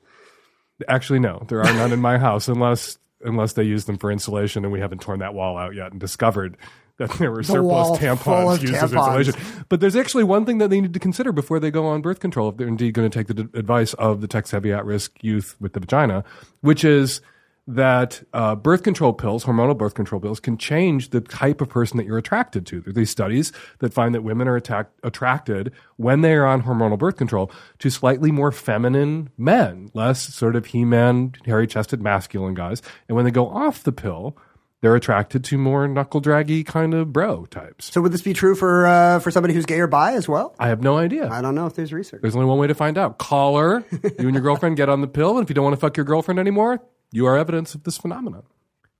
[0.87, 4.63] Actually, no, there are none in my house unless unless they use them for insulation,
[4.63, 6.55] and we haven't torn that wall out yet and discovered
[6.97, 9.33] that there were wall surplus tampons used as insulation.
[9.69, 12.19] But there's actually one thing that they need to consider before they go on birth
[12.19, 15.55] control, if they're indeed going to take the d- advice of the tech-heavy at-risk youth
[15.59, 16.23] with the vagina,
[16.61, 17.21] which is
[17.65, 21.97] that uh, birth control pills, hormonal birth control pills, can change the type of person
[21.97, 22.81] that you're attracted to.
[22.81, 24.61] There's these studies that find that women are
[25.03, 30.55] attracted when they are on hormonal birth control to slightly more feminine men, less sort
[30.55, 32.81] of he-man, hairy-chested, masculine guys.
[33.07, 34.37] And when they go off the pill,
[34.81, 37.93] they're attracted to more knuckle draggy kind of bro types.
[37.93, 40.53] So would this be true for uh, for somebody who's gay or bi as well?
[40.59, 41.29] I have no idea.
[41.29, 42.21] I don't know if there's research.
[42.21, 43.17] There's only one way to find out.
[43.17, 43.85] Call her.
[43.91, 45.95] you and your girlfriend get on the pill, and if you don't want to fuck
[45.95, 46.81] your girlfriend anymore,
[47.13, 48.43] you are evidence of this phenomenon.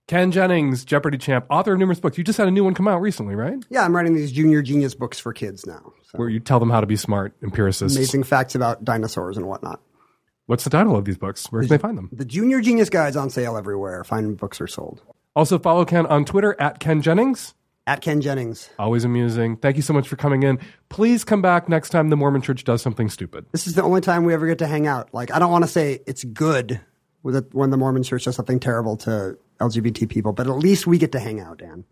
[0.08, 2.18] Ken Jennings, Jeopardy champ, author of numerous books.
[2.18, 3.56] You just had a new one come out recently, right?
[3.70, 5.94] Yeah, I'm writing these junior genius books for kids now.
[6.04, 7.98] So Where you tell them how to be smart empiricists.
[7.98, 9.82] amazing facts about dinosaurs and whatnot.
[10.46, 11.50] What's the title of these books?
[11.52, 12.10] Where can they find them?
[12.12, 14.04] The Junior Genius Guide's on sale everywhere.
[14.04, 15.02] Fine books are sold.
[15.36, 17.56] Also, follow Ken on Twitter at Ken Jennings.
[17.88, 18.70] At Ken Jennings.
[18.78, 19.58] Always amusing.
[19.58, 20.60] Thank you so much for coming in.
[20.90, 23.46] Please come back next time the Mormon Church does something stupid.
[23.54, 25.14] This is the only time we ever get to hang out.
[25.14, 26.82] Like, I don't want to say it's good
[27.24, 30.98] with when the Mormon Church does something terrible to LGBT people, but at least we
[30.98, 31.86] get to hang out, Dan.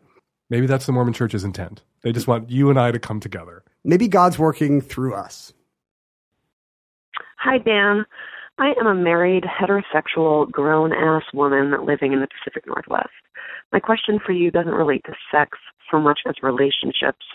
[0.50, 1.82] Maybe that's the Mormon Church's intent.
[2.04, 3.64] They just want you and I to come together.
[3.86, 5.54] Maybe God's working through us.
[7.38, 8.06] Hi, Dan.
[8.60, 13.10] I am a married, heterosexual, grown ass woman living in the Pacific Northwest.
[13.72, 15.58] My question for you doesn't relate to sex
[15.92, 17.26] so much as relationships.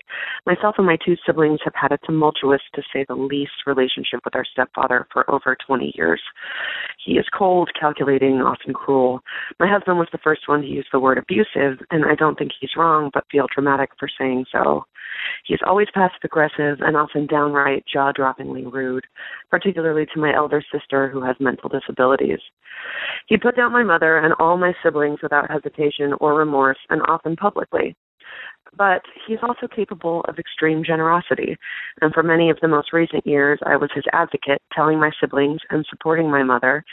[0.47, 4.35] Myself and my two siblings have had a tumultuous, to say the least, relationship with
[4.35, 6.21] our stepfather for over 20 years.
[7.05, 9.21] He is cold, calculating, often cruel.
[9.61, 12.53] My husband was the first one to use the word abusive, and I don't think
[12.59, 14.85] he's wrong, but feel dramatic for saying so.
[15.45, 19.07] He is always passive aggressive and often downright jaw droppingly rude,
[19.51, 22.41] particularly to my elder sister who has mental disabilities.
[23.27, 27.37] He put down my mother and all my siblings without hesitation or remorse and often
[27.37, 27.97] publicly.
[28.77, 31.57] But he's also capable of extreme generosity,
[32.03, 35.61] and for many of the most recent years, I was his advocate, telling my siblings
[35.71, 36.85] and supporting my mother,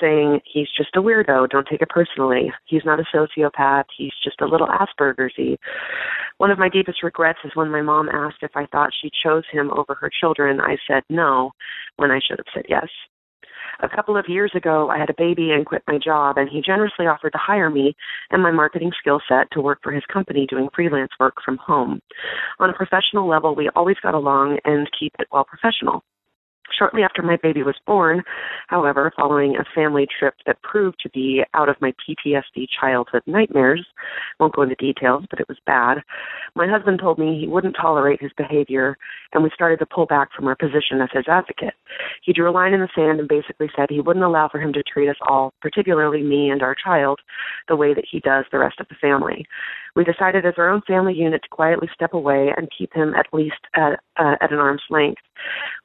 [0.00, 2.52] saying, He's just a weirdo, don't take it personally.
[2.66, 5.56] He's not a sociopath, he's just a little Asperger's y.
[6.38, 9.44] One of my deepest regrets is when my mom asked if I thought she chose
[9.50, 10.60] him over her children.
[10.60, 11.52] I said no,
[11.96, 12.88] when I should have said yes.
[13.82, 16.62] A couple of years ago, I had a baby and quit my job, and he
[16.62, 17.96] generously offered to hire me
[18.30, 22.00] and my marketing skill set to work for his company doing freelance work from home.
[22.60, 26.04] On a professional level, we always got along and keep it well professional.
[26.70, 28.22] Shortly after my baby was born,
[28.68, 33.86] however, following a family trip that proved to be out of my PTSD childhood nightmares,
[34.40, 35.98] won't go into details, but it was bad,
[36.54, 38.98] my husband told me he wouldn't tolerate his behavior,
[39.32, 41.74] and we started to pull back from our position as his advocate.
[42.22, 44.72] He drew a line in the sand and basically said he wouldn't allow for him
[44.74, 47.20] to treat us all, particularly me and our child,
[47.68, 49.46] the way that he does the rest of the family.
[49.94, 53.26] We decided as our own family unit to quietly step away and keep him at
[53.32, 55.20] least at, uh, at an arm's length.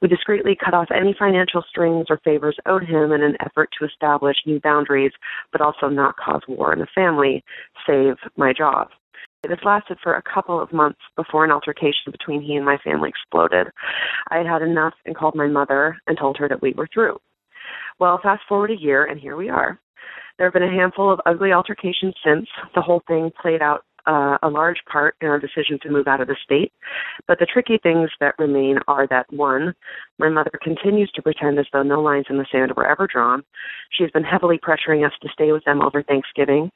[0.00, 3.86] We discreetly cut off any financial strings or favors owed him in an effort to
[3.86, 5.12] establish new boundaries,
[5.52, 7.44] but also not cause war in the family,
[7.86, 8.88] save my job.
[9.42, 13.10] This lasted for a couple of months before an altercation between he and my family
[13.10, 13.68] exploded.
[14.30, 17.18] I had had enough and called my mother and told her that we were through.
[18.00, 19.78] Well, fast forward a year, and here we are.
[20.38, 22.48] There have been a handful of ugly altercations since.
[22.74, 26.20] The whole thing played out uh, a large part in our decision to move out
[26.20, 26.72] of the state.
[27.26, 29.74] But the tricky things that remain are that one,
[30.18, 33.44] my mother continues to pretend as though no lines in the sand were ever drawn.
[33.90, 36.70] She's been heavily pressuring us to stay with them over Thanksgiving.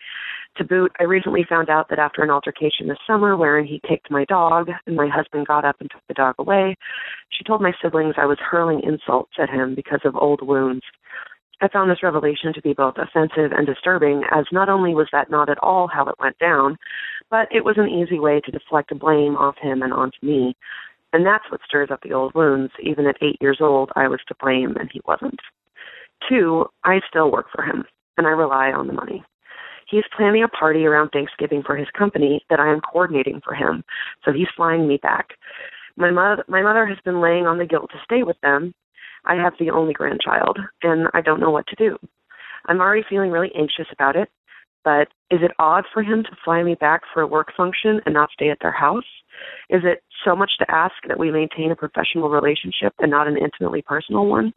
[0.58, 4.10] To boot, I recently found out that after an altercation this summer wherein he kicked
[4.10, 6.76] my dog and my husband got up and took the dog away,
[7.30, 10.84] she told my siblings I was hurling insults at him because of old wounds.
[11.62, 15.30] I found this revelation to be both offensive and disturbing, as not only was that
[15.30, 16.76] not at all how it went down,
[17.30, 20.56] but it was an easy way to deflect blame off him and onto me.
[21.12, 22.72] And that's what stirs up the old wounds.
[22.82, 25.38] Even at eight years old, I was to blame and he wasn't.
[26.28, 27.84] Two, I still work for him,
[28.18, 29.22] and I rely on the money.
[29.88, 33.84] He's planning a party around Thanksgiving for his company that I am coordinating for him,
[34.24, 35.34] so he's flying me back.
[35.96, 38.74] My mother, my mother has been laying on the guilt to stay with them,
[39.24, 41.98] I have the only grandchild, and I don't know what to do.
[42.66, 44.28] I'm already feeling really anxious about it,
[44.84, 48.14] but is it odd for him to fly me back for a work function and
[48.14, 49.04] not stay at their house?
[49.70, 53.36] Is it so much to ask that we maintain a professional relationship and not an
[53.36, 54.52] intimately personal one?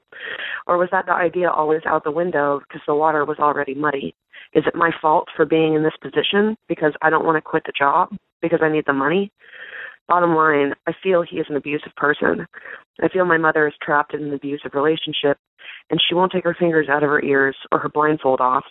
[0.68, 4.16] Or was that the idea always out the window because the water was already muddy?
[4.53, 7.63] Is it my fault for being in this position because I don't want to quit
[7.66, 8.09] the job
[8.41, 9.32] because I need the money?
[10.08, 12.45] Bottom line, I feel he is an abusive person.
[13.01, 15.38] I feel my mother is trapped in an abusive relationship,
[15.89, 18.66] and she won't take her fingers out of her ears or her blindfold off.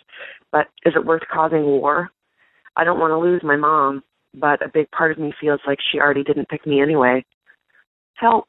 [0.51, 2.09] But is it worth causing war?
[2.77, 5.79] I don't want to lose my mom, but a big part of me feels like
[5.91, 7.25] she already didn't pick me anyway.
[8.13, 8.45] Help.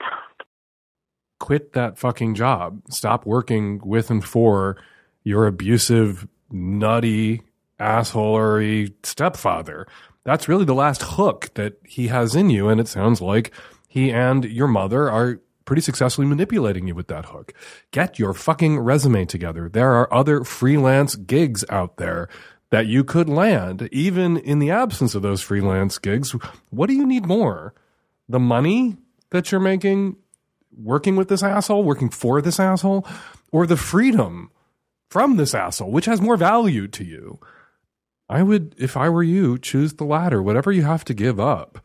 [1.40, 2.82] Quit that fucking job.
[2.88, 4.76] Stop working with and for
[5.24, 7.42] your abusive, nutty,
[7.80, 9.86] assholery stepfather
[10.26, 12.68] that's really the last hook that he has in you.
[12.68, 13.52] And it sounds like
[13.86, 17.54] he and your mother are pretty successfully manipulating you with that hook.
[17.92, 19.68] Get your fucking resume together.
[19.68, 22.28] There are other freelance gigs out there
[22.70, 26.32] that you could land, even in the absence of those freelance gigs.
[26.70, 27.72] What do you need more?
[28.28, 28.96] The money
[29.30, 30.16] that you're making
[30.76, 33.06] working with this asshole, working for this asshole,
[33.52, 34.50] or the freedom
[35.08, 37.38] from this asshole, which has more value to you?
[38.28, 40.42] I would, if I were you, choose the latter.
[40.42, 41.78] Whatever you have to give up.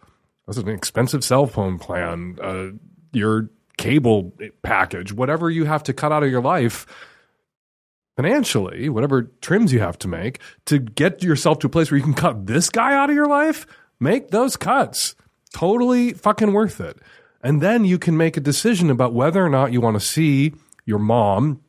[0.47, 2.69] That's an expensive cell phone plan, uh,
[3.13, 4.33] your cable
[4.63, 6.85] package, whatever you have to cut out of your life
[8.15, 12.03] financially, whatever trims you have to make to get yourself to a place where you
[12.03, 13.65] can cut this guy out of your life,
[13.99, 15.15] make those cuts.
[15.53, 16.97] Totally fucking worth it.
[17.43, 20.53] And then you can make a decision about whether or not you want to see
[20.85, 21.61] your mom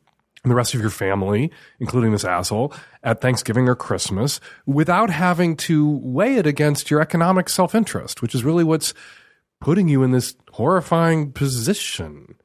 [0.43, 5.55] and the rest of your family, including this asshole, at Thanksgiving or Christmas without having
[5.57, 8.93] to weigh it against your economic self interest, which is really what's
[9.61, 12.35] putting you in this horrifying position.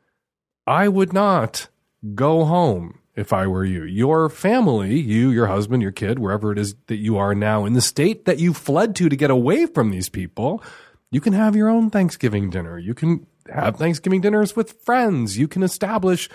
[0.66, 1.68] I would not
[2.14, 3.82] go home if I were you.
[3.82, 7.72] Your family, you, your husband, your kid, wherever it is that you are now, in
[7.72, 10.62] the state that you fled to to get away from these people,
[11.10, 12.78] you can have your own Thanksgiving dinner.
[12.78, 15.36] You can have Thanksgiving dinners with friends.
[15.36, 16.28] You can establish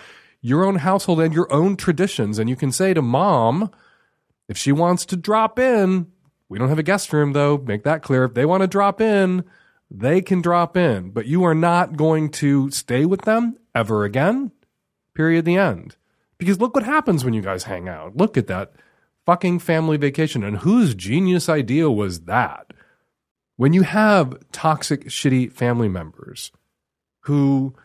[0.44, 2.38] your own household and your own traditions.
[2.38, 3.72] And you can say to mom,
[4.48, 6.12] if she wants to drop in,
[6.50, 8.26] we don't have a guest room though, make that clear.
[8.26, 9.46] If they want to drop in,
[9.90, 14.52] they can drop in, but you are not going to stay with them ever again.
[15.16, 15.46] Period.
[15.46, 15.96] The end.
[16.38, 18.18] Because look what happens when you guys hang out.
[18.18, 18.74] Look at that
[19.26, 20.44] fucking family vacation.
[20.44, 22.74] And whose genius idea was that?
[23.56, 26.52] When you have toxic, shitty family members
[27.22, 27.76] who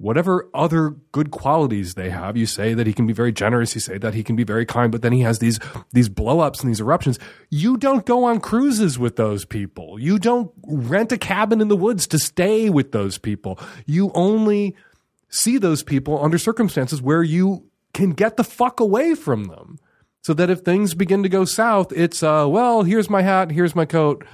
[0.00, 2.34] whatever other good qualities they have.
[2.34, 3.74] You say that he can be very generous.
[3.74, 5.60] You say that he can be very kind, but then he has these
[5.92, 7.18] these blowups and these eruptions.
[7.50, 10.00] You don't go on cruises with those people.
[10.00, 13.58] You don't rent a cabin in the woods to stay with those people.
[13.84, 14.74] You only
[15.28, 19.78] see those people under circumstances where you can get the fuck away from them.
[20.22, 23.76] So that if things begin to go south, it's uh well, here's my hat, here's
[23.76, 24.24] my coat.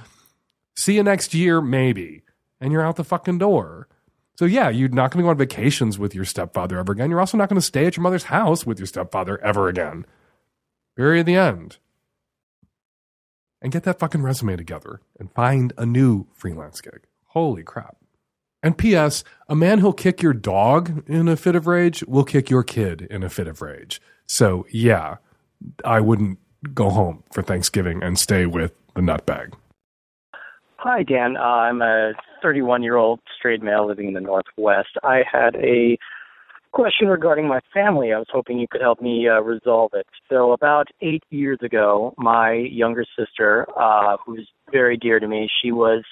[0.77, 2.23] See you next year, maybe.
[2.61, 3.87] And you're out the fucking door.
[4.37, 7.09] So yeah, you're not going to go on vacations with your stepfather ever again.
[7.09, 10.05] You're also not going to stay at your mother's house with your stepfather ever again.
[10.95, 11.25] Period.
[11.25, 11.77] The end.
[13.61, 17.07] And get that fucking resume together and find a new freelance gig.
[17.27, 17.97] Holy crap.
[18.61, 19.23] And P.S.
[19.49, 23.01] A man who'll kick your dog in a fit of rage will kick your kid
[23.09, 23.99] in a fit of rage.
[24.27, 25.17] So yeah,
[25.83, 26.37] I wouldn't
[26.75, 29.53] go home for Thanksgiving and stay with the nutbag.
[30.79, 31.37] Hi, Dan.
[31.37, 32.13] Uh, I'm a
[32.43, 34.89] 31 year old straight male living in the Northwest.
[35.01, 35.97] I had a
[36.71, 38.13] question regarding my family.
[38.13, 40.05] I was hoping you could help me uh, resolve it.
[40.29, 45.71] So, about eight years ago, my younger sister, uh, who's very dear to me, she
[45.71, 46.03] was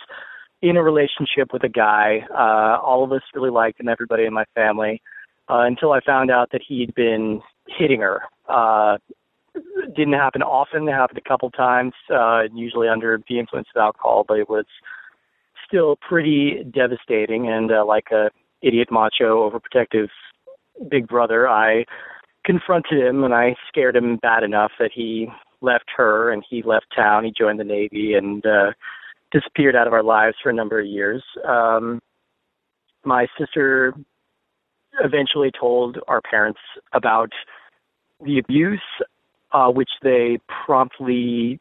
[0.64, 2.26] in a relationship with a guy.
[2.32, 5.00] Uh, all of us really liked him, everybody in my family,
[5.48, 8.24] uh, until I found out that he'd been hitting her.
[8.50, 8.98] Uh,
[9.96, 10.88] didn't happen often.
[10.88, 14.66] It happened a couple times, uh, usually under the influence of alcohol, but it was
[15.68, 17.48] still pretty devastating.
[17.48, 18.30] And uh, like a
[18.62, 20.10] idiot, macho, overprotective
[20.90, 21.86] big brother, I
[22.44, 25.28] confronted him and I scared him bad enough that he
[25.62, 27.24] left her and he left town.
[27.24, 28.72] He joined the Navy and uh,
[29.32, 31.24] disappeared out of our lives for a number of years.
[31.48, 32.00] Um,
[33.04, 33.94] my sister
[35.04, 36.60] eventually told our parents
[36.94, 37.32] about
[38.24, 38.82] the abuse
[39.56, 41.60] uh, which they promptly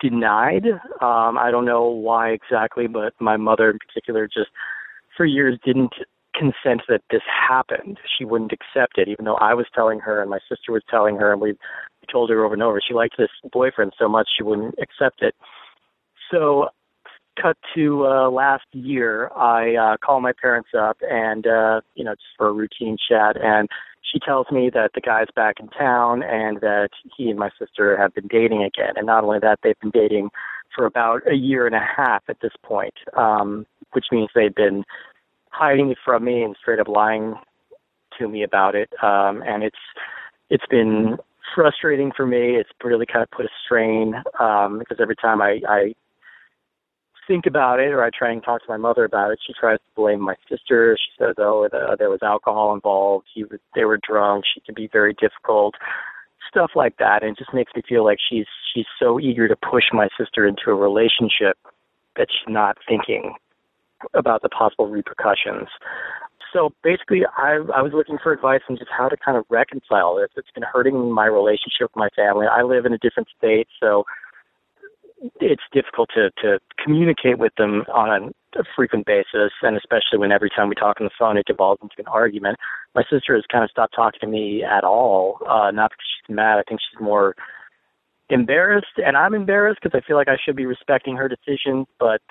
[0.00, 0.66] denied.
[1.00, 4.50] Um, I don't know why exactly, but my mother in particular just
[5.16, 5.92] for years didn't
[6.34, 7.98] consent that this happened.
[8.18, 11.16] She wouldn't accept it, even though I was telling her and my sister was telling
[11.16, 11.56] her, and we
[12.10, 12.80] told her over and over.
[12.86, 15.34] She liked this boyfriend so much she wouldn't accept it.
[16.30, 16.68] So,
[17.40, 22.12] cut to uh, last year, I uh, call my parents up and uh, you know
[22.12, 23.68] just for a routine chat, and
[24.10, 27.96] she tells me that the guy's back in town and that he and my sister
[27.96, 28.94] have been dating again.
[28.96, 30.30] And not only that, they've been dating
[30.74, 34.84] for about a year and a half at this point, um, which means they've been
[35.50, 37.34] hiding it from me and straight up lying
[38.18, 38.90] to me about it.
[39.02, 39.76] Um, and it's
[40.50, 41.16] it's been
[41.54, 42.56] frustrating for me.
[42.56, 45.94] It's really kind of put a strain um, because every time I, I
[47.26, 49.78] think about it or I try and talk to my mother about it, she tries
[49.78, 50.96] to blame my sister.
[50.98, 53.26] She says, "Oh, the, there was alcohol involved.
[53.32, 54.44] He was, they were drunk.
[54.52, 55.74] She can be very difficult."
[56.48, 59.56] Stuff like that, and it just makes me feel like she's she's so eager to
[59.56, 61.58] push my sister into a relationship
[62.16, 63.34] that she's not thinking
[64.14, 65.68] about the possible repercussions.
[66.52, 70.16] So basically, I I was looking for advice on just how to kind of reconcile
[70.16, 70.28] this.
[70.36, 72.46] It's been hurting my relationship with my family.
[72.46, 74.04] I live in a different state, so
[75.40, 80.50] it's difficult to to communicate with them on a frequent basis, and especially when every
[80.50, 82.58] time we talk on the phone, it devolves into an argument.
[82.94, 86.34] My sister has kind of stopped talking to me at all, uh, not because she's
[86.34, 86.58] mad.
[86.58, 87.34] I think she's more
[88.28, 92.22] embarrassed, and I'm embarrassed because I feel like I should be respecting her decision, but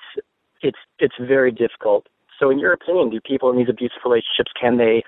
[0.62, 2.06] it's it's very difficult.
[2.38, 5.02] So, in your opinion, do people in these abusive relationships can they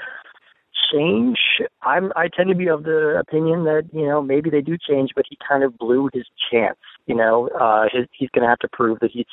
[0.93, 1.39] change.
[1.83, 5.11] I'm I tend to be of the opinion that you know maybe they do change,
[5.15, 6.79] but he kind of blew his chance.
[7.07, 9.27] You know, uh, his, he's going to have to prove that he's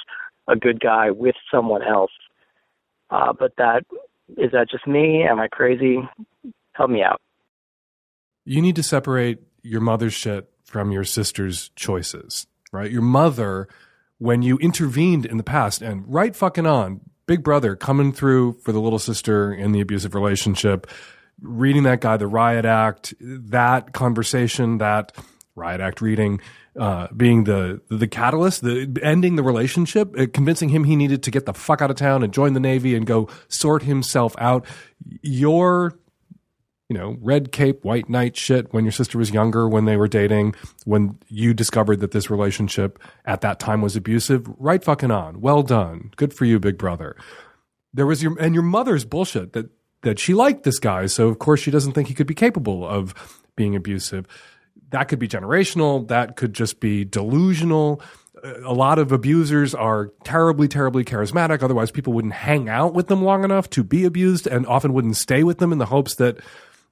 [0.47, 2.11] a good guy with someone else.
[3.09, 3.83] Uh, but that
[4.37, 5.23] is that just me?
[5.23, 5.99] Am I crazy?
[6.73, 7.21] Help me out.
[8.43, 12.91] You need to separate your mother's shit from your sister's choices, right?
[12.91, 13.67] Your mother,
[14.17, 18.71] when you intervened in the past, and right fucking on, big brother coming through for
[18.71, 20.87] the little sister in the abusive relationship,
[21.41, 25.11] reading that guy, the Riot Act, that conversation, that
[25.55, 26.41] Riot Act reading,
[26.79, 31.31] uh, being the the catalyst, the ending the relationship, uh, convincing him he needed to
[31.31, 34.65] get the fuck out of town and join the Navy and go sort himself out.
[35.21, 35.97] Your
[36.89, 40.07] you know, red cape, white knight shit when your sister was younger, when they were
[40.07, 40.53] dating,
[40.85, 45.41] when you discovered that this relationship at that time was abusive, right fucking on.
[45.41, 46.11] Well done.
[46.15, 47.15] Good for you, big brother.
[47.93, 49.69] There was your, and your mother's bullshit that
[50.05, 52.87] that she liked this guy, so of course she doesn't think he could be capable
[52.87, 53.13] of
[53.55, 54.27] being abusive.
[54.91, 56.07] That could be generational.
[56.07, 58.01] That could just be delusional.
[58.63, 61.63] A lot of abusers are terribly, terribly charismatic.
[61.63, 65.17] Otherwise, people wouldn't hang out with them long enough to be abused and often wouldn't
[65.17, 66.37] stay with them in the hopes that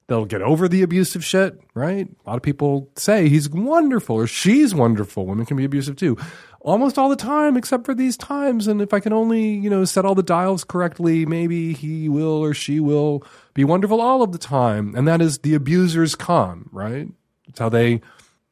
[0.06, 2.08] they'll get over the abusive shit, right?
[2.08, 5.26] A lot of people say he's wonderful or she's wonderful.
[5.26, 6.16] Women can be abusive too
[6.64, 8.66] almost all the time, except for these times.
[8.66, 12.42] And if I can only, you know, set all the dials correctly, maybe he will
[12.42, 14.94] or she will be wonderful all of the time.
[14.96, 17.06] And that is the abuser's con, right?
[17.46, 18.00] It's how they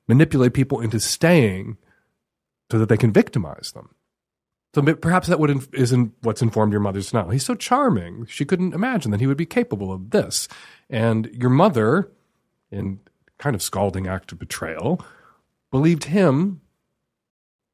[0.06, 1.78] manipulate people into staying
[2.70, 3.94] so that they can victimize them.
[4.74, 7.28] So perhaps that would isn't what's informed your mother's now.
[7.28, 8.24] He's so charming.
[8.26, 10.48] She couldn't imagine that he would be capable of this.
[10.88, 12.10] And your mother,
[12.70, 13.00] in
[13.38, 15.04] kind of scalding act of betrayal,
[15.70, 16.62] believed him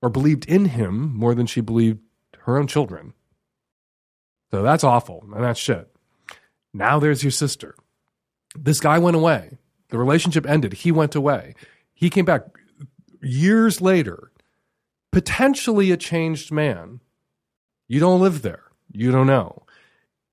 [0.02, 2.00] or believed in him more than she believed
[2.38, 3.12] her own children.
[4.50, 5.94] So that's awful and that's shit.
[6.72, 7.74] Now there's your sister.
[8.56, 9.58] This guy went away.
[9.90, 10.72] The relationship ended.
[10.72, 11.54] He went away.
[11.94, 12.42] He came back
[13.20, 14.30] years later,
[15.12, 17.00] potentially a changed man.
[17.86, 18.64] You don't live there.
[18.92, 19.64] You don't know.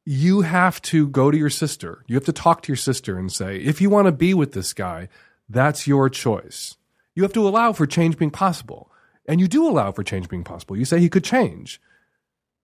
[0.06, 2.04] You have to go to your sister.
[2.08, 4.52] You have to talk to your sister and say, if you want to be with
[4.52, 5.10] this guy,
[5.50, 6.76] that's your choice.
[7.16, 8.92] You have to allow for change being possible.
[9.28, 10.78] And you do allow for change being possible.
[10.78, 11.80] You say he could change.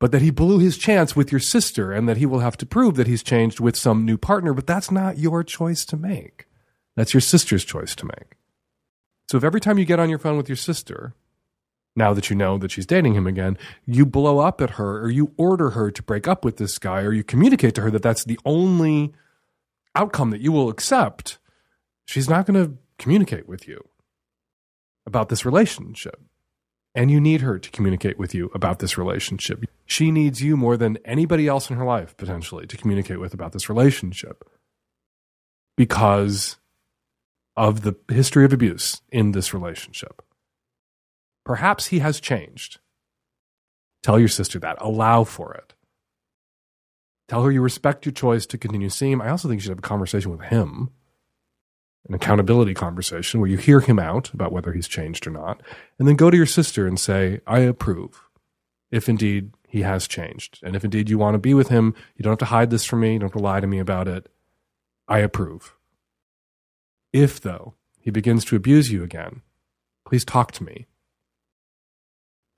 [0.01, 2.65] but that he blew his chance with your sister and that he will have to
[2.65, 6.47] prove that he's changed with some new partner, but that's not your choice to make.
[6.95, 8.35] That's your sister's choice to make.
[9.29, 11.13] So if every time you get on your phone with your sister,
[11.95, 15.09] now that you know that she's dating him again, you blow up at her or
[15.09, 18.01] you order her to break up with this guy or you communicate to her that
[18.01, 19.13] that's the only
[19.95, 21.37] outcome that you will accept,
[22.05, 23.83] she's not going to communicate with you
[25.05, 26.21] about this relationship.
[26.93, 29.63] And you need her to communicate with you about this relationship.
[29.85, 33.53] She needs you more than anybody else in her life, potentially, to communicate with about
[33.53, 34.43] this relationship
[35.77, 36.57] because
[37.55, 40.21] of the history of abuse in this relationship.
[41.45, 42.79] Perhaps he has changed.
[44.03, 44.77] Tell your sister that.
[44.79, 45.73] Allow for it.
[47.27, 49.21] Tell her you respect your choice to continue seeing him.
[49.21, 50.89] I also think you should have a conversation with him,
[52.07, 55.61] an accountability conversation where you hear him out about whether he's changed or not,
[55.97, 58.27] and then go to your sister and say, I approve,
[58.91, 60.59] if indeed he has changed.
[60.61, 62.83] And if indeed you want to be with him, you don't have to hide this
[62.83, 64.27] from me, you don't have to lie to me about it.
[65.07, 65.75] I approve.
[67.13, 69.41] If, though, he begins to abuse you again,
[70.05, 70.87] please talk to me.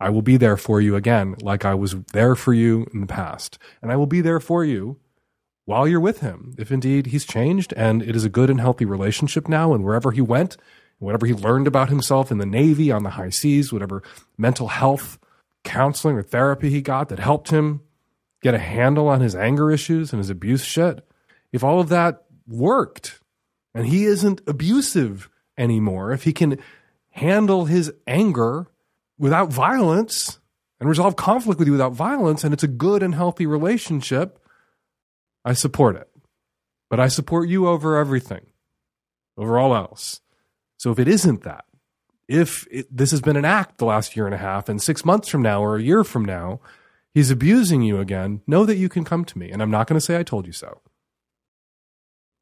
[0.04, 3.08] I will be there for you again, like I was there for you in the
[3.08, 3.58] past.
[3.82, 5.00] And I will be there for you
[5.64, 8.84] while you're with him, if indeed he's changed and it is a good and healthy
[8.84, 9.74] relationship now.
[9.74, 10.58] And wherever he went,
[11.00, 14.04] whatever he learned about himself in the Navy, on the high seas, whatever
[14.38, 15.18] mental health
[15.64, 17.80] counseling or therapy he got that helped him
[18.42, 21.08] get a handle on his anger issues and his abuse shit,
[21.54, 23.22] if all of that worked
[23.74, 26.60] and he isn't abusive anymore, if he can
[27.12, 28.68] handle his anger
[29.24, 30.38] without violence
[30.82, 34.38] and resolve conflict with you without violence, and it's a good and healthy relationship,
[35.46, 36.10] I support it.
[36.90, 38.48] But I support you over everything,
[39.38, 40.20] over all else.
[40.76, 41.64] So if it isn't that,
[42.28, 45.06] if it, this has been an act the last year and a half, and six
[45.06, 46.60] months from now or a year from now,
[47.14, 49.52] he's abusing you again, know that you can come to me.
[49.52, 50.82] And I'm not going to say I told you so.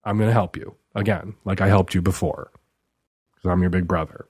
[0.04, 2.50] I'm going to help you again, like I helped you before,
[3.36, 4.26] because I'm your big brother.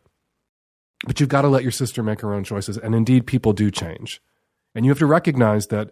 [1.05, 2.77] But you've got to let your sister make her own choices.
[2.77, 4.21] And indeed, people do change.
[4.75, 5.89] And you have to recognize that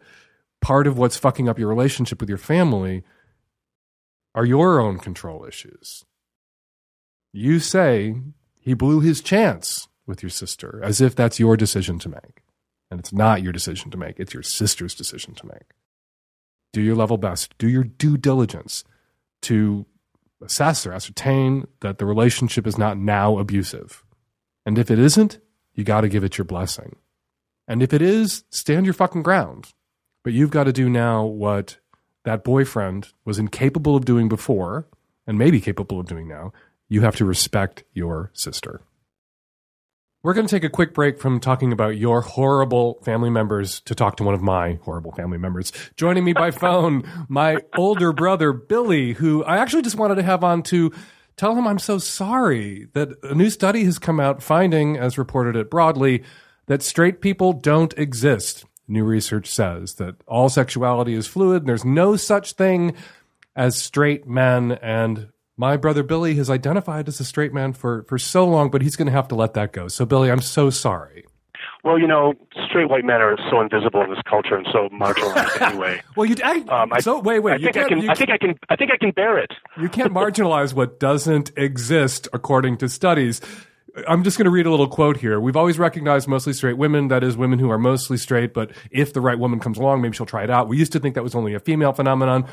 [0.62, 3.04] part of what's fucking up your relationship with your family
[4.36, 6.06] are your own control issues.
[7.34, 8.16] You say
[8.60, 12.44] he blew his chance with your sister as if that's your decision to make.
[12.92, 15.74] And it's not your decision to make, it's your sister's decision to make.
[16.74, 18.84] Do your level best, do your due diligence
[19.44, 19.86] to
[20.44, 24.04] assess or ascertain that the relationship is not now abusive.
[24.70, 25.40] And if it isn't,
[25.74, 26.98] you got to give it your blessing.
[27.68, 29.74] And if it is, stand your fucking ground.
[30.24, 31.80] But you've got to do now what
[32.24, 34.88] that boyfriend was incapable of doing before
[35.26, 36.54] and maybe capable of doing now.
[36.88, 38.82] You have to respect your sister.
[40.22, 43.96] We're going to take a quick break from talking about your horrible family members to
[43.96, 45.74] talk to one of my horrible family members.
[45.96, 50.44] Joining me by phone, my older brother, Billy, who I actually just wanted to have
[50.44, 50.92] on to
[51.40, 55.56] tell him I'm so sorry that a new study has come out finding, as reported
[55.56, 56.24] it broadly,
[56.66, 58.66] that straight people don't exist.
[58.90, 61.62] New research says that all sexuality is fluid.
[61.62, 62.94] And there's no such thing
[63.56, 64.74] as straight men.
[64.74, 68.82] And my brother Billy has identified as a straight man for, for so long, but
[68.82, 69.88] he's going to have to let that go.
[69.88, 71.26] So, Billy, I'm so sorry.
[71.84, 72.34] Well, you know,
[72.68, 76.02] straight white men are so invisible in this culture and so marginalized anyway.
[76.16, 76.36] well, you.
[76.44, 77.54] I, um, I, so wait, wait.
[77.54, 78.10] I think I can.
[78.10, 78.60] I think I can.
[78.70, 79.54] I think I can bear it.
[79.80, 83.42] You can't marginalize what doesn't exist according to studies.
[84.08, 85.40] I'm just going to read a little quote here.
[85.40, 89.14] We've always recognized mostly straight women, that is, women who are mostly straight, but if
[89.14, 90.68] the right woman comes along, maybe she'll try it out.
[90.68, 92.46] We used to think that was only a female phenomenon.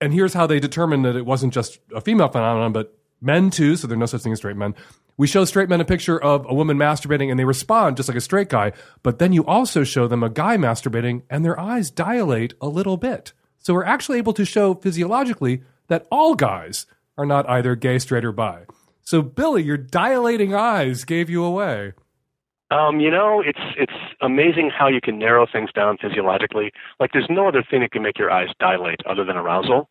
[0.00, 3.76] And here's how they determined that it wasn't just a female phenomenon, but men too,
[3.76, 4.74] so there's no such thing as straight men.
[5.16, 8.18] We show straight men a picture of a woman masturbating and they respond just like
[8.18, 8.72] a straight guy,
[9.02, 12.96] but then you also show them a guy masturbating and their eyes dilate a little
[12.96, 13.32] bit.
[13.58, 18.24] So we're actually able to show physiologically that all guys are not either gay, straight,
[18.24, 18.64] or bi.
[19.02, 21.92] So Billy, your dilating eyes gave you away.
[22.70, 26.72] Um, you know, it's it's amazing how you can narrow things down physiologically.
[26.98, 29.88] Like there's no other thing that can make your eyes dilate other than arousal.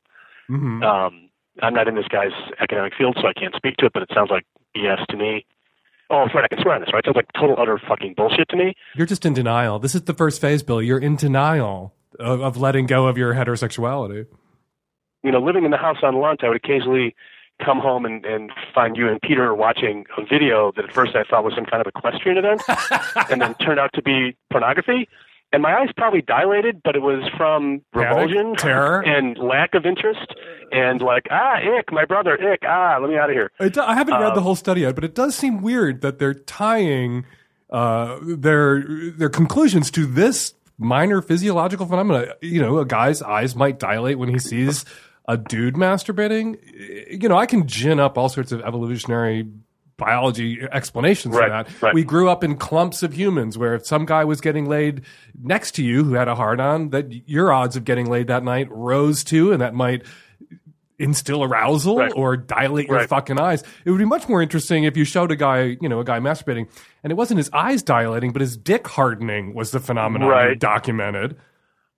[0.49, 0.83] Mm-hmm.
[0.83, 1.22] Um,
[1.61, 4.09] I'm not in this guy's academic field, so I can't speak to it, but it
[4.13, 4.45] sounds like
[4.75, 5.45] BS to me.
[6.09, 6.43] Oh, that's right.
[6.43, 6.99] I can swear on this, right?
[6.99, 8.75] It sounds like total, utter fucking bullshit to me.
[8.95, 9.79] You're just in denial.
[9.79, 10.81] This is the first phase, Bill.
[10.81, 14.25] You're in denial of, of letting go of your heterosexuality.
[15.23, 17.15] You know, living in the house on Lunt, I would occasionally
[17.63, 21.23] come home and, and find you and Peter watching a video that at first I
[21.23, 22.61] thought was some kind of equestrian event
[23.29, 25.07] and then turned out to be pornography.
[25.53, 30.33] And my eyes probably dilated, but it was from revulsion, terror, and lack of interest,
[30.71, 33.51] and like ah, ick, my brother, ick, ah, let me out of here.
[33.59, 36.17] It, I haven't read Um, the whole study yet, but it does seem weird that
[36.17, 37.25] they're tying
[37.69, 42.33] uh, their their conclusions to this minor physiological phenomena.
[42.41, 44.85] You know, a guy's eyes might dilate when he sees
[45.27, 46.57] a dude masturbating.
[47.21, 49.47] You know, I can gin up all sorts of evolutionary
[49.97, 51.81] biology explanations Right, for that.
[51.81, 51.93] right.
[51.93, 55.01] We grew up in clumps of humans where if some guy was getting laid
[55.41, 58.43] next to you who had a hard on, that your odds of getting laid that
[58.43, 60.03] night rose too, and that might
[60.99, 62.11] instill arousal Right.
[62.15, 63.63] or dilate your fucking eyes.
[63.83, 66.19] It would be much more interesting if you showed a guy, you know, a guy
[66.19, 66.67] masturbating,
[67.03, 70.57] and it wasn't his eyes dilating, but his dick hardening was the phenomenon Right.
[70.59, 71.35] documented.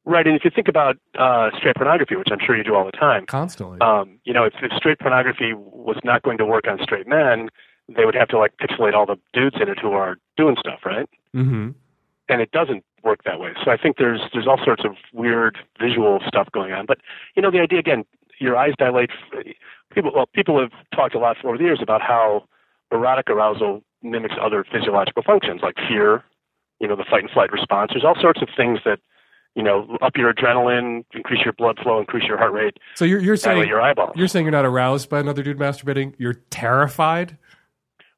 [0.06, 2.86] Right, and if you think about uh, straight pornography, which I'm sure you do all
[2.86, 6.66] the time, constantly, um, you know, if, if straight pornography was not going to work
[6.68, 7.50] on straight men,
[7.94, 10.80] they would have to like pixelate all the dudes in it who are doing stuff,
[10.86, 11.10] right?
[11.36, 11.72] Mm-hmm.
[12.28, 13.54] And it doesn't work that way.
[13.64, 16.86] So I think there's there's all sorts of weird visual stuff going on.
[16.86, 16.98] But
[17.36, 18.06] you know, the idea again,
[18.40, 19.12] your eyes dilate.
[19.94, 22.46] People, well, people have talked a lot over the years about how
[22.92, 26.24] erotic arousal mimics other physiological functions like fear,
[26.80, 27.92] you know, the fight and flight response.
[27.94, 29.00] There's all sorts of things that
[29.56, 32.78] you know, up your adrenaline, increase your blood flow, increase your heart rate.
[32.96, 34.12] So you're, you're saying your eyeballs.
[34.16, 36.14] you're saying you're not aroused by another dude masturbating.
[36.18, 37.38] You're terrified.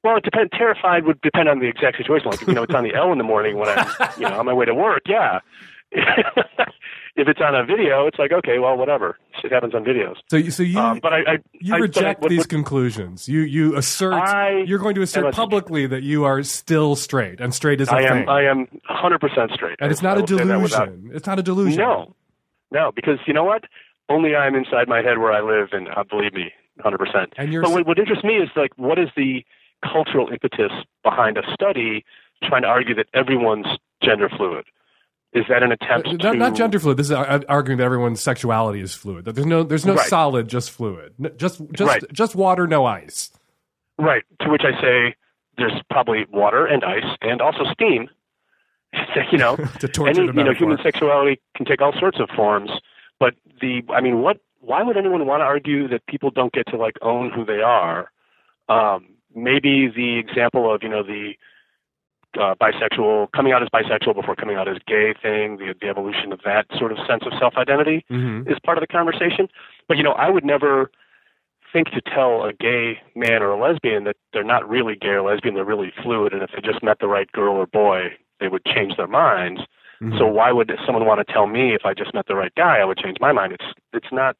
[0.08, 0.52] Well, it depends.
[0.58, 2.30] Terrified would depend on the exact situation.
[2.32, 3.88] Like, you know, it's on the L in the morning when I'm,
[4.18, 5.02] you know, on my way to work.
[5.06, 5.40] Yeah.
[5.92, 9.18] if it's on a video, it's like, okay, well, whatever.
[9.44, 10.16] It happens on videos.
[10.30, 12.50] So, so you Um, but I, I you I, but I- reject what- these what-
[12.50, 13.28] conclusions.
[13.28, 17.54] You you assert you're going to assert a- publicly that you are still straight and
[17.54, 18.18] straight is a I am.
[18.20, 18.30] thing.
[18.30, 19.78] I am 100 percent straight.
[19.82, 20.32] and it's not a that
[20.62, 21.12] without- delusion.
[21.14, 21.80] It's not a delusion.
[21.80, 22.16] No,
[22.72, 23.64] no, because you know what?
[24.10, 26.98] Only I'm inside my head where I live, and uh, believe me, 100.
[26.98, 29.44] percent And you're But what, what interests me is like, what is the
[29.84, 30.72] cultural impetus
[31.04, 32.04] behind a study
[32.44, 33.68] trying to argue that everyone's
[34.04, 34.66] gender fluid?
[35.34, 36.98] Is that an attempt Uh, Not, to not gender fluid.
[36.98, 39.26] This is uh, arguing that everyone's sexuality is fluid.
[39.26, 40.08] That there's no there's no Right.
[40.08, 41.14] solid, just fluid.
[41.38, 42.04] Just just Right.
[42.14, 43.32] just water, no ice.
[44.00, 44.24] Right.
[44.42, 45.16] To which I say,
[45.58, 48.10] there's probably water and ice and also steam.
[49.32, 52.30] you know, To torture any the you know human sexuality can take all sorts of
[52.36, 52.72] forms.
[53.20, 54.40] But the I mean, what?
[54.62, 57.62] Why would anyone want to argue that people don't get to like own who they
[57.62, 58.12] are?
[58.70, 61.34] Um, maybe the example of you know the
[62.40, 66.32] uh, bisexual coming out as bisexual before coming out as gay thing, the, the evolution
[66.32, 68.50] of that sort of sense of self identity Mm-hmm.
[68.50, 69.48] is part of the conversation.
[69.88, 70.92] But you know, I would never
[71.74, 75.22] think to tell a gay man or a lesbian that they're not really gay or
[75.22, 78.10] lesbian, they're really fluid, and if they just met the right girl or boy,
[78.40, 79.62] they would change their minds.
[80.02, 80.18] Mm-hmm.
[80.18, 82.78] So why would someone want to tell me if I just met the right guy,
[82.78, 83.54] I would change my mind?
[83.54, 84.36] It's it's not.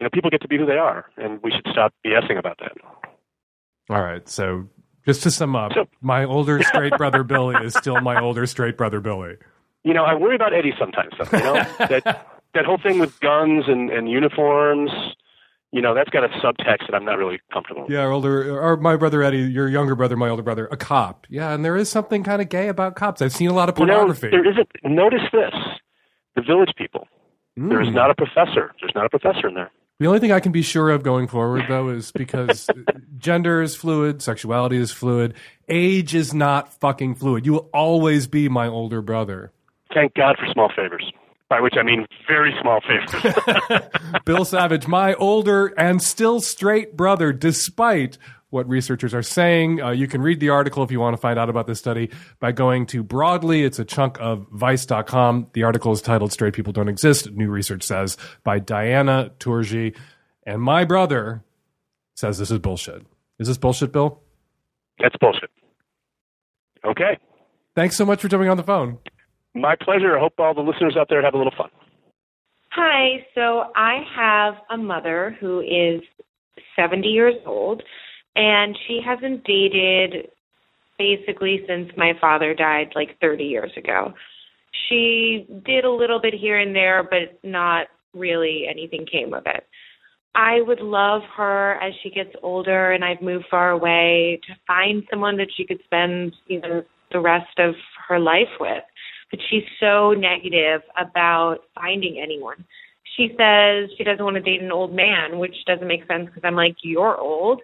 [0.00, 2.58] You know, people get to be who they are, and we should stop BSing about
[2.60, 2.72] that.
[3.90, 4.28] All right.
[4.28, 4.68] So
[5.06, 9.00] just to sum up, my older straight brother Billy is still my older straight brother
[9.00, 9.36] Billy.
[9.84, 11.12] You know, I worry about Eddie sometimes.
[11.18, 14.90] Though, you know that that whole thing with guns and, and uniforms.
[15.70, 17.82] You know, that's got a subtext that I'm not really comfortable.
[17.82, 17.90] with.
[17.90, 21.26] Yeah, our older or my brother Eddie, your younger brother, my older brother, a cop.
[21.28, 23.20] Yeah, and there is something kind of gay about cops.
[23.20, 24.30] I've seen a lot of You know, pornography.
[24.30, 24.68] there isn't.
[24.84, 25.52] Notice this:
[26.36, 27.06] the village people.
[27.56, 27.94] There is Mm.
[27.94, 28.72] not a professor.
[28.80, 29.70] There's not a professor in there.
[30.00, 32.70] The only thing I can be sure of going forward, though, is because
[33.18, 35.34] gender is fluid, sexuality is fluid,
[35.68, 37.44] age is not fucking fluid.
[37.44, 39.50] You will always be my older brother.
[39.92, 41.10] Thank God for small favors,
[41.48, 43.82] by which I mean very small favors.
[44.24, 48.18] Bill Savage, my older and still straight brother, despite
[48.50, 49.82] what researchers are saying.
[49.82, 52.10] Uh, you can read the article if you want to find out about this study
[52.40, 53.64] by going to Broadly.
[53.64, 55.48] It's a chunk of Vice.com.
[55.52, 59.96] The article is titled Straight People Don't Exist, New Research Says, by Diana Tourjée.
[60.46, 61.44] And my brother
[62.14, 63.04] says this is bullshit.
[63.38, 64.20] Is this bullshit, Bill?
[64.98, 65.50] That's bullshit.
[66.84, 67.18] Okay.
[67.76, 68.98] Thanks so much for jumping on the phone.
[69.54, 70.16] My pleasure.
[70.16, 71.70] I hope all the listeners out there have a little fun.
[72.70, 76.00] Hi, so I have a mother who is
[76.76, 77.82] 70 years old,
[78.38, 80.28] and she hasn't dated
[80.96, 84.14] basically since my father died like 30 years ago.
[84.88, 89.64] She did a little bit here and there, but not really anything came of it.
[90.36, 95.02] I would love her as she gets older and I've moved far away to find
[95.10, 97.74] someone that she could spend you know, the rest of
[98.08, 98.84] her life with.
[99.32, 102.64] But she's so negative about finding anyone.
[103.16, 106.42] She says she doesn't want to date an old man, which doesn't make sense because
[106.44, 107.62] I'm like, you're old.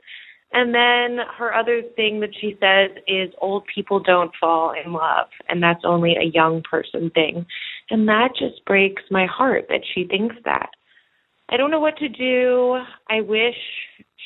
[0.56, 5.26] And then her other thing that she says is old people don't fall in love,
[5.48, 7.44] and that's only a young person thing.
[7.90, 10.70] And that just breaks my heart that she thinks that.
[11.48, 12.78] I don't know what to do.
[13.10, 13.56] I wish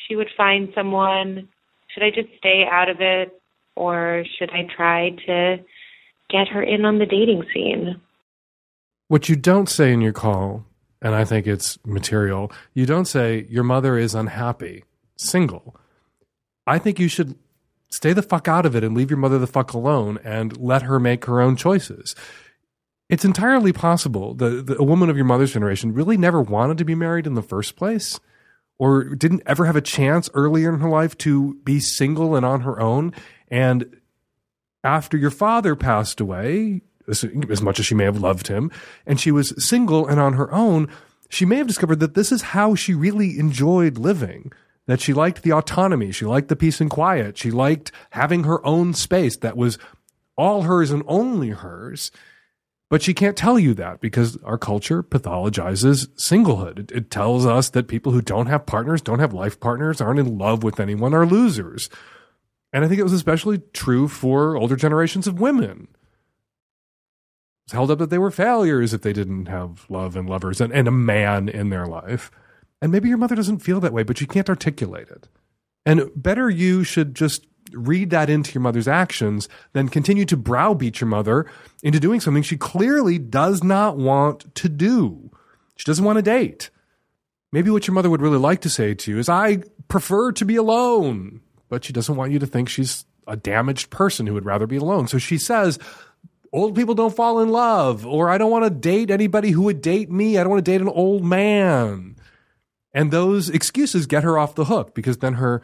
[0.06, 1.48] she would find someone.
[1.94, 3.40] Should I just stay out of it,
[3.74, 5.56] or should I try to
[6.28, 7.98] get her in on the dating scene?
[9.08, 10.66] What you don't say in your call,
[11.00, 14.84] and I think it's material, you don't say your mother is unhappy,
[15.16, 15.74] single.
[16.68, 17.34] I think you should
[17.88, 20.82] stay the fuck out of it and leave your mother the fuck alone and let
[20.82, 22.14] her make her own choices.
[23.08, 26.94] it's entirely possible that, a woman of your mother's generation really never wanted to be
[26.94, 28.20] married in the first place
[28.78, 32.60] or didn't ever have a chance earlier in her life to be single and on
[32.60, 33.14] her own.
[33.48, 33.96] And
[34.84, 38.70] after your father passed away, as much as she may have loved him,
[39.06, 40.88] and she was single and on her own,
[41.30, 44.52] she may have discovered that this is how she really enjoyed living.
[44.88, 48.64] That she liked the autonomy, she liked the peace and quiet, she liked having her
[48.66, 49.78] own space that was
[50.36, 52.10] all hers and only hers.
[52.90, 56.78] But she can't tell you that because our culture pathologizes singlehood.
[56.78, 60.20] It, it, tells us that people who don't have partners, don't have life partners, aren't
[60.20, 61.90] in love with anyone, are losers.
[62.72, 65.88] And I think it was especially true for older generations of women.
[67.66, 70.72] It's held up that they were failures if they didn't have love and lovers and,
[70.72, 72.30] and a man in their life.
[72.80, 75.28] And maybe your mother doesn't feel that way, but you can't articulate it.
[75.84, 81.00] And better you should just read that into your mother's actions than continue to browbeat
[81.00, 81.46] your mother
[81.82, 85.30] into doing something she clearly does not want to do.
[85.76, 86.70] She doesn't want to date.
[87.52, 90.44] Maybe what your mother would really like to say to you is, I prefer to
[90.44, 91.40] be alone.
[91.68, 94.76] But she doesn't want you to think she's a damaged person who would rather be
[94.76, 95.06] alone.
[95.06, 95.78] So she says,
[96.50, 99.82] Old people don't fall in love, or I don't want to date anybody who would
[99.82, 100.38] date me.
[100.38, 102.16] I don't want to date an old man.
[102.98, 105.62] And those excuses get her off the hook because then her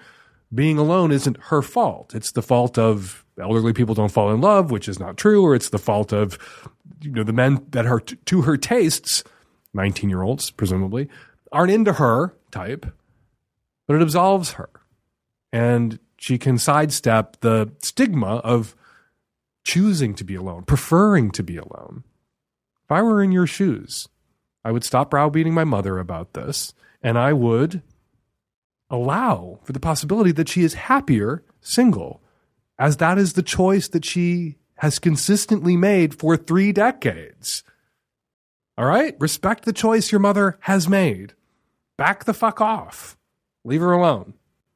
[0.54, 2.14] being alone isn't her fault.
[2.14, 5.52] It's the fault of elderly people don't fall in love, which is not true, or
[5.56, 6.38] it's the fault of
[7.00, 9.24] you know the men that are t- to her tastes,
[9.72, 11.08] nineteen year olds presumably,
[11.50, 12.86] aren't into her type.
[13.88, 14.70] But it absolves her,
[15.52, 18.76] and she can sidestep the stigma of
[19.64, 22.04] choosing to be alone, preferring to be alone.
[22.84, 24.08] If I were in your shoes,
[24.64, 26.74] I would stop browbeating my mother about this,
[27.04, 27.82] and I would
[28.88, 32.22] allow for the possibility that she is happier single,
[32.78, 37.62] as that is the choice that she has consistently made for three decades.
[38.76, 39.14] All right?
[39.20, 41.34] Respect the choice your mother has made.
[41.96, 43.16] Back the fuck off.
[43.64, 44.34] Leave her alone.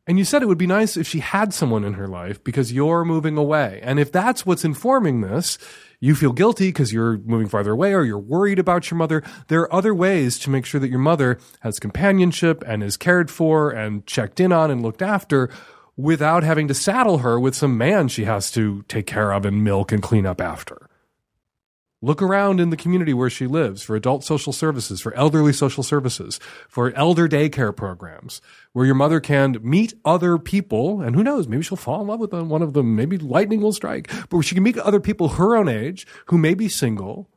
[0.08, 2.72] And you said it would be nice if she had someone in her life because
[2.72, 3.78] you're moving away.
[3.82, 5.58] And if that's what's informing this,
[6.00, 9.22] you feel guilty because you're moving farther away or you're worried about your mother.
[9.48, 13.30] There are other ways to make sure that your mother has companionship and is cared
[13.30, 15.50] for and checked in on and looked after
[15.94, 19.62] without having to saddle her with some man she has to take care of and
[19.62, 20.87] milk and clean up after.
[22.00, 25.82] Look around in the community where she lives for adult social services, for elderly social
[25.82, 26.38] services,
[26.68, 28.40] for elder daycare programs,
[28.72, 31.00] where your mother can meet other people.
[31.00, 32.94] And who knows, maybe she'll fall in love with one of them.
[32.94, 36.38] Maybe lightning will strike, but where she can meet other people her own age who
[36.38, 37.28] may be single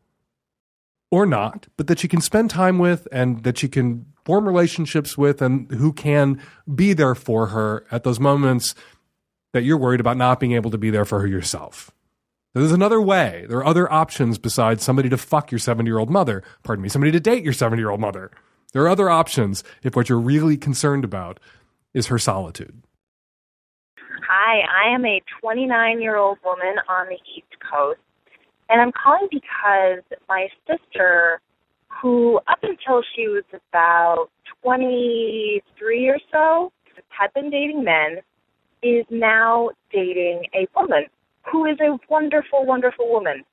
[1.10, 5.18] or not, but that she can spend time with and that she can form relationships
[5.18, 6.40] with and who can
[6.74, 8.76] be there for her at those moments
[9.54, 11.92] that you're worried about not being able to be there for her yourself.
[12.54, 13.46] There's another way.
[13.48, 16.44] There are other options besides somebody to fuck your 70 year old mother.
[16.64, 18.30] Pardon me, somebody to date your 70 year old mother.
[18.74, 21.40] There are other options if what you're really concerned about
[21.94, 22.84] is her solitude.
[24.28, 28.00] Hi, I am a 29 year old woman on the East Coast,
[28.70, 31.40] and I'm calling because my sister,
[32.02, 34.30] who up until she was about
[34.62, 36.72] 23 or so,
[37.10, 38.18] had been dating men,
[38.84, 41.06] is now dating a woman
[41.50, 43.44] who is a wonderful, wonderful woman.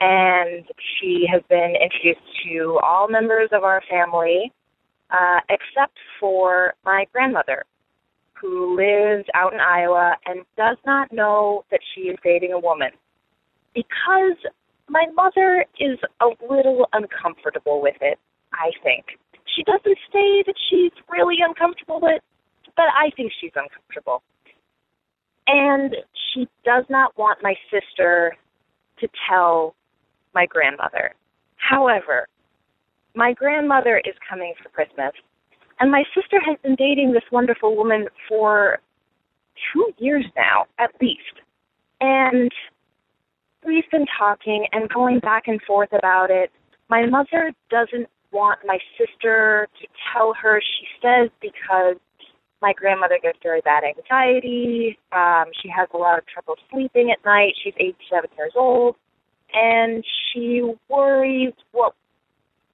[0.00, 4.52] And she has been introduced to all members of our family,
[5.10, 7.64] uh, except for my grandmother,
[8.40, 12.90] who lives out in Iowa and does not know that she is dating a woman.
[13.74, 14.36] Because
[14.88, 18.18] my mother is a little uncomfortable with it,
[18.52, 19.04] I think.
[19.56, 22.22] She doesn't say that she's really uncomfortable with it,
[22.76, 24.22] but I think she's uncomfortable.
[25.48, 25.96] And
[26.32, 28.36] she does not want my sister
[29.00, 29.74] to tell
[30.34, 31.14] my grandmother.
[31.56, 32.28] However,
[33.14, 35.12] my grandmother is coming for Christmas,
[35.80, 38.78] and my sister has been dating this wonderful woman for
[39.72, 41.22] two years now, at least.
[42.00, 42.52] And
[43.66, 46.50] we've been talking and going back and forth about it.
[46.88, 51.96] My mother doesn't want my sister to tell her, she says, because
[52.60, 54.98] my grandmother gets very bad anxiety.
[55.12, 57.54] Um, she has a lot of trouble sleeping at night.
[57.62, 58.96] She's 87 years old.
[59.54, 61.94] And she worries what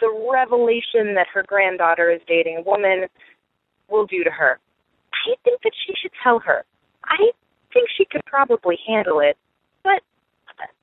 [0.01, 3.07] the revelation that her granddaughter is dating a woman
[3.89, 4.59] will do to her.
[5.27, 6.65] I think that she should tell her.
[7.05, 7.31] I
[7.73, 9.37] think she could probably handle it,
[9.83, 10.01] but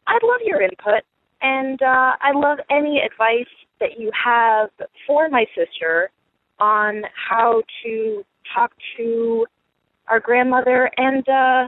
[0.07, 1.03] I'd love your input,
[1.41, 4.69] and uh, I love any advice that you have
[5.07, 6.11] for my sister
[6.59, 8.23] on how to
[8.53, 9.45] talk to
[10.07, 11.67] our grandmother and uh,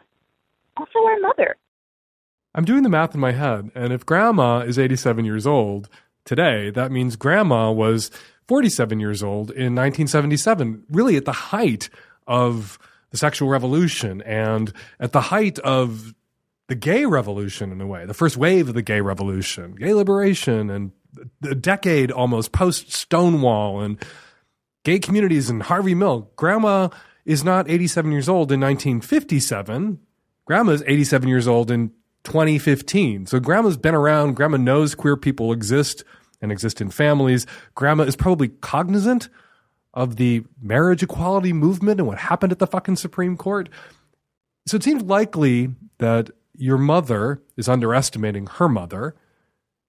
[0.78, 1.56] also our mother.
[2.56, 5.90] I'm doing the math in my head, and if grandma is 87 years old
[6.24, 8.12] today, that means grandma was
[8.48, 11.90] 47 years old in 1977, really at the height
[12.28, 12.78] of
[13.12, 16.14] the sexual revolution and at the height of
[16.68, 20.70] the gay revolution in a way, the first wave of the gay revolution, gay liberation,
[20.70, 20.92] and
[21.44, 24.04] a decade almost post Stonewall and
[24.84, 26.36] gay communities and Harvey Milk.
[26.36, 26.90] Grandma
[27.26, 30.00] is not 87 years old in 1957.
[30.46, 31.90] Grandma is 87 years old in
[32.24, 33.28] 2015.
[33.28, 34.34] So grandma's been around.
[34.34, 36.04] Grandma knows queer people exist
[36.42, 37.46] and exist in families.
[37.76, 39.30] Grandma is probably cognizant
[39.94, 43.70] of the marriage equality movement and what happened at the fucking Supreme Court.
[44.66, 45.70] So it seems likely
[46.00, 49.16] that your mother is underestimating her mother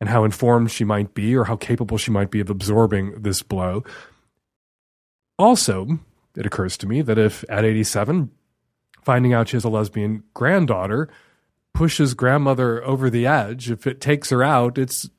[0.01, 3.43] and how informed she might be or how capable she might be of absorbing this
[3.43, 3.85] blow.
[5.39, 5.98] Also,
[6.36, 8.31] it occurs to me that if at 87,
[9.02, 11.09] finding out she has a lesbian granddaughter
[11.73, 15.11] pushes grandmother over the edge, if it takes her out, it's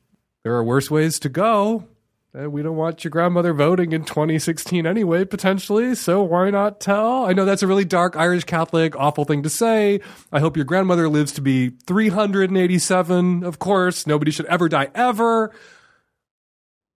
[0.43, 1.85] there are worse ways to go.
[2.33, 5.95] We don't want your grandmother voting in 2016 anyway, potentially.
[5.95, 7.25] So why not tell?
[7.25, 10.01] I know that's a really dark Irish Catholic, awful thing to say.
[10.33, 13.43] I hope your grandmother lives to be 387.
[13.43, 15.53] Of course, nobody should ever die ever.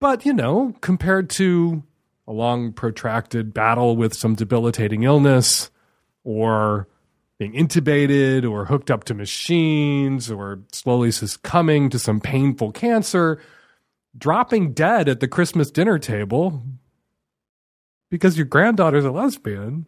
[0.01, 1.83] But, you know, compared to
[2.29, 5.71] a long, protracted battle with some debilitating illness
[6.23, 6.87] or
[7.39, 13.41] being intubated or hooked up to machines or slowly succumbing to some painful cancer,
[14.15, 16.61] dropping dead at the Christmas dinner table
[18.11, 19.87] because your granddaughter's a lesbian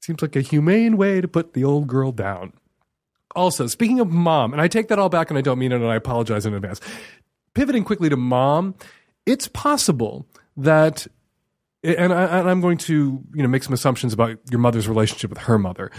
[0.00, 2.52] seems like a humane way to put the old girl down.
[3.36, 5.76] Also, speaking of mom, and I take that all back and I don't mean it
[5.76, 6.80] and I apologize in advance.
[7.54, 8.74] Pivoting quickly to mom,
[9.26, 10.26] it's possible
[10.56, 11.06] that
[11.82, 15.40] and, I, am going to you know make some assumptions about your mother's relationship with
[15.40, 15.90] her mother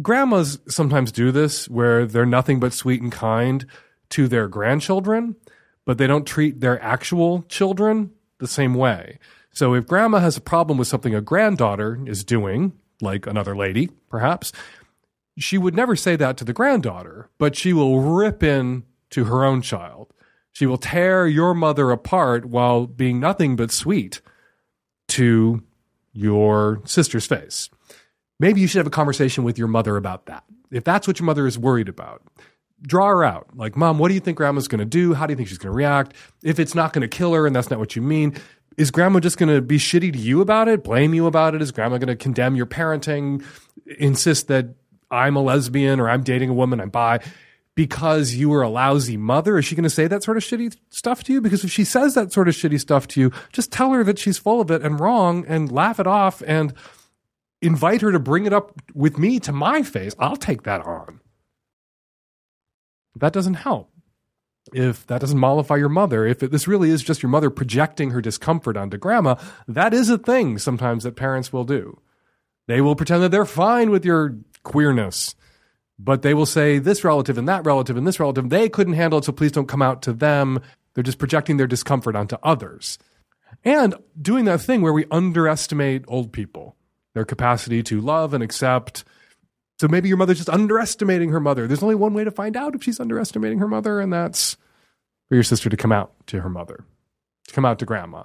[0.00, 3.66] grandmas sometimes do this where they're nothing but sweet and kind
[4.10, 5.36] to their grandchildren,
[5.84, 9.18] but they don't treat their actual children the same way.
[9.50, 13.88] So if grandma has a problem with something a granddaughter is doing, like another lady,
[14.08, 14.52] perhaps,
[15.36, 19.44] she would never say that to the granddaughter, but she will rip in to her
[19.44, 20.12] own child.
[20.52, 24.20] She will tear your mother apart while being nothing but sweet
[25.08, 25.62] to
[26.12, 27.70] your sister's face
[28.38, 30.44] maybe you should have a conversation with your mother about that.
[30.70, 32.22] If that's what your mother is worried about,
[32.82, 33.48] draw her out.
[33.56, 35.14] Like, mom, what do you think grandma's going to do?
[35.14, 36.14] How do you think she's going to react?
[36.42, 38.34] If it's not going to kill her and that's not what you mean,
[38.76, 41.62] is grandma just going to be shitty to you about it, blame you about it?
[41.62, 43.44] Is grandma going to condemn your parenting,
[43.98, 44.66] insist that
[45.10, 47.20] I'm a lesbian or I'm dating a woman, I'm bi?
[47.78, 50.76] Because you were a lousy mother, is she going to say that sort of shitty
[50.90, 51.40] stuff to you?
[51.40, 54.18] Because if she says that sort of shitty stuff to you, just tell her that
[54.18, 56.74] she's full of it and wrong and laugh it off and
[57.62, 61.20] invite her to bring it up with me to my face, I'll take that on.
[63.14, 63.92] That doesn't help.
[64.72, 68.10] If that doesn't mollify your mother, if it, this really is just your mother projecting
[68.10, 69.36] her discomfort onto grandma,
[69.68, 72.00] that is a thing sometimes that parents will do.
[72.66, 75.36] They will pretend that they're fine with your queerness,
[75.98, 79.18] but they will say this relative and that relative and this relative, they couldn't handle
[79.18, 80.60] it, so please don't come out to them.
[80.94, 82.98] They're just projecting their discomfort onto others.
[83.64, 86.76] And doing that thing where we underestimate old people
[87.14, 89.02] their capacity to love and accept.
[89.80, 91.66] So maybe your mother's just underestimating her mother.
[91.66, 94.56] There's only one way to find out if she's underestimating her mother, and that's
[95.28, 96.84] for your sister to come out to her mother,
[97.48, 98.24] to come out to grandma.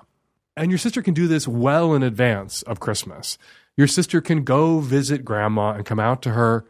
[0.55, 3.39] And your sister can do this well in advance of Christmas.
[3.75, 6.65] Your sister can go visit grandma and come out to her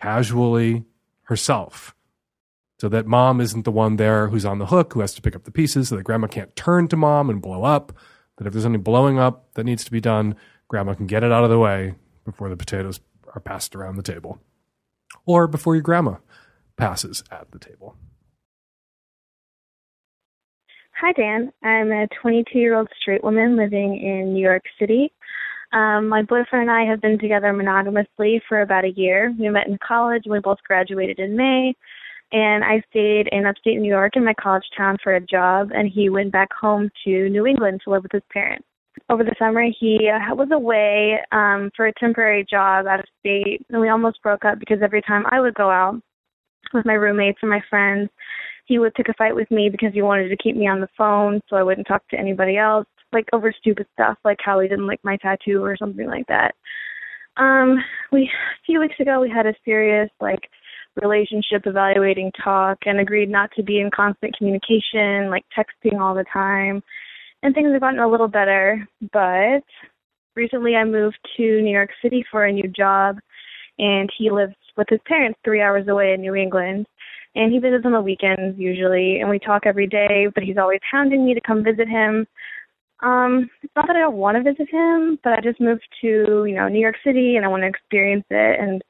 [0.00, 0.84] casually
[1.22, 1.94] herself
[2.78, 5.34] so that mom isn't the one there who's on the hook who has to pick
[5.34, 7.92] up the pieces so that grandma can't turn to mom and blow up.
[8.36, 10.36] That if there's any blowing up that needs to be done,
[10.68, 11.94] Grandma can get it out of the way
[12.24, 13.00] before the potatoes
[13.34, 14.40] are passed around the table,
[15.24, 16.16] or before your grandma
[16.76, 17.96] passes at the table.
[21.00, 21.52] Hi, Dan.
[21.62, 25.12] I'm a 22 year old straight woman living in New York City.
[25.76, 29.34] Um, my boyfriend and I have been together monogamously for about a year.
[29.38, 31.74] We met in college we both graduated in May.
[32.32, 35.88] And I stayed in upstate New York in my college town for a job, and
[35.88, 38.66] he went back home to New England to live with his parents
[39.10, 43.78] over the summer he was away um for a temporary job out of state and
[43.78, 46.00] we almost broke up because every time I would go out
[46.72, 48.08] with my roommates and my friends
[48.64, 50.88] he would pick a fight with me because he wanted to keep me on the
[50.96, 52.86] phone so I wouldn't talk to anybody else
[53.16, 56.54] like over stupid stuff like how he didn't like my tattoo or something like that
[57.36, 57.78] um
[58.12, 60.48] we a few weeks ago we had a serious like
[61.02, 66.24] relationship evaluating talk and agreed not to be in constant communication like texting all the
[66.32, 66.82] time
[67.42, 68.86] and things have gotten a little better.
[69.12, 69.62] But
[70.34, 73.18] recently I moved to New York City for a new job,
[73.78, 76.86] and he lives with his parents three hours away in New England.
[77.34, 80.80] And he visits on the weekends usually, and we talk every day, but he's always
[80.90, 82.26] hounding me to come visit him.
[83.02, 86.44] Um, it's not that I don't want to visit him, but I just moved to,
[86.48, 88.60] you know, New York City and I want to experience it.
[88.60, 88.82] And,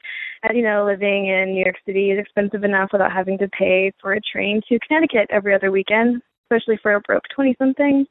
[0.45, 3.93] as you know, living in New York City is expensive enough without having to pay
[4.01, 8.07] for a train to Connecticut every other weekend, especially for a broke 20 something.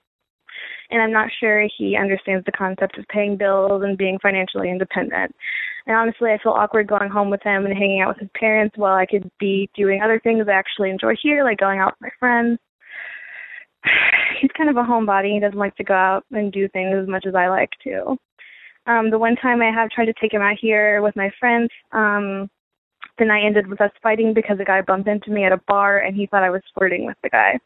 [0.92, 5.34] And I'm not sure he understands the concept of paying bills and being financially independent.
[5.88, 8.78] And honestly, I feel awkward going home with him and hanging out with his parents
[8.78, 12.02] while I could be doing other things I actually enjoy here, like going out with
[12.02, 12.60] my friends
[14.42, 15.34] he's kind of a homebody.
[15.34, 18.18] He doesn't like to go out and do things as much as I like to.
[18.88, 21.70] Um, the one time I have tried to take him out here with my friends,
[21.92, 22.50] um,
[23.18, 26.00] the night ended with us fighting because a guy bumped into me at a bar
[26.00, 27.58] and he thought I was flirting with the guy.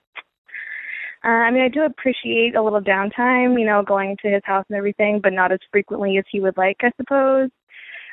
[1.23, 4.65] Uh, I mean, I do appreciate a little downtime, you know, going to his house
[4.69, 7.49] and everything, but not as frequently as he would like, I suppose.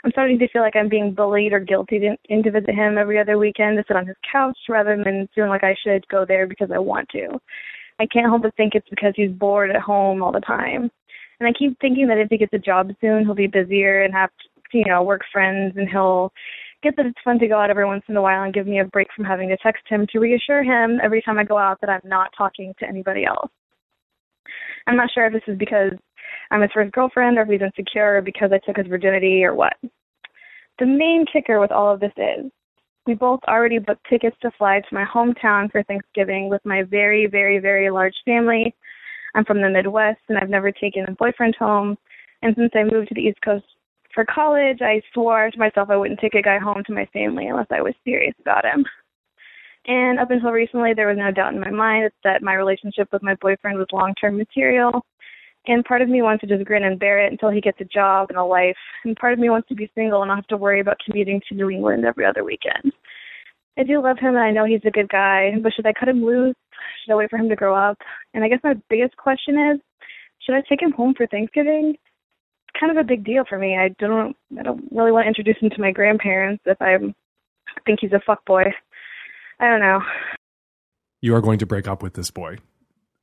[0.05, 3.19] I'm starting to feel like I'm being bullied or guilty in to visit him every
[3.19, 6.47] other weekend to sit on his couch rather than feeling like I should go there
[6.47, 7.39] because I want to.
[7.99, 10.91] I can't help but think it's because he's bored at home all the time.
[11.41, 14.15] And I keep thinking that if he gets a job soon, he'll be busier and
[14.15, 14.31] have
[14.73, 16.33] to, you know, work friends and he'll
[16.83, 18.81] get that it's fun to go out every once in a while and give me
[18.81, 21.81] a break from having to text him to reassure him every time I go out
[21.81, 23.51] that I'm not talking to anybody else.
[24.87, 25.93] I'm not sure if this is because
[26.51, 29.55] I'm his first girlfriend or if he's insecure or because I took his virginity or
[29.55, 29.75] what.
[30.79, 32.51] The main kicker with all of this is
[33.07, 37.27] we both already booked tickets to fly to my hometown for Thanksgiving with my very,
[37.27, 38.75] very, very large family.
[39.35, 41.97] I'm from the Midwest and I've never taken a boyfriend home.
[42.43, 43.65] And since I moved to the East Coast
[44.15, 47.47] for college, I swore to myself I wouldn't take a guy home to my family
[47.47, 48.85] unless I was serious about him.
[49.87, 53.23] And up until recently, there was no doubt in my mind that my relationship with
[53.23, 55.05] my boyfriend was long term material.
[55.69, 57.85] And part of me wants to just grin and bear it until he gets a
[57.85, 58.77] job and a life.
[59.05, 61.41] And part of me wants to be single and not have to worry about commuting
[61.49, 62.93] to New England every other weekend.
[63.79, 66.09] I do love him and I know he's a good guy, but should I cut
[66.09, 66.57] him loose?
[67.05, 67.99] Should I wait for him to grow up?
[68.33, 69.81] And I guess my biggest question is,
[70.41, 71.95] should I take him home for Thanksgiving?
[71.95, 73.77] It's kind of a big deal for me.
[73.77, 76.97] I don't I don't really want to introduce him to my grandparents if I
[77.85, 78.65] think he's a fuck boy.
[79.59, 80.01] I don't know.
[81.21, 82.59] You are going to break up with this boy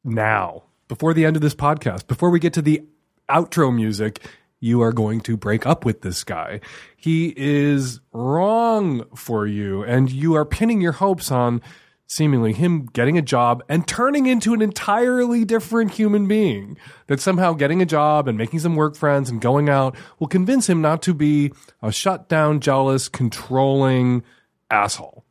[0.04, 0.64] now
[0.94, 2.84] before the end of this podcast, before we get to the
[3.28, 4.24] outro music,
[4.60, 6.60] you are going to break up with this guy.
[6.96, 11.64] He is wrong for you, and you are pinning your hopes on
[12.06, 16.78] seemingly him getting a job and turning into an entirely different human being.
[17.08, 20.70] That somehow getting a job and making some work friends and going out will convince
[20.70, 24.22] him not to be a shut down, jealous, controlling
[24.70, 25.26] asshole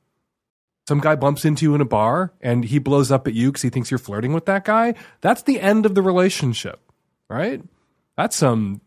[0.89, 3.63] some guy bumps into you in a bar and he blows up at you because
[3.63, 6.81] he thinks you're flirting with that guy, that's the end of the relationship,
[7.29, 7.63] right?
[8.17, 8.81] That's some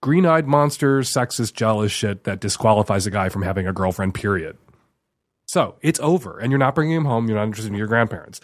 [0.00, 4.56] green eyed monster, sexist, jealous shit that disqualifies a guy from having a girlfriend, period.
[5.46, 7.28] So it's over, and you're not bringing him home.
[7.28, 8.40] You're not interested in your grandparents.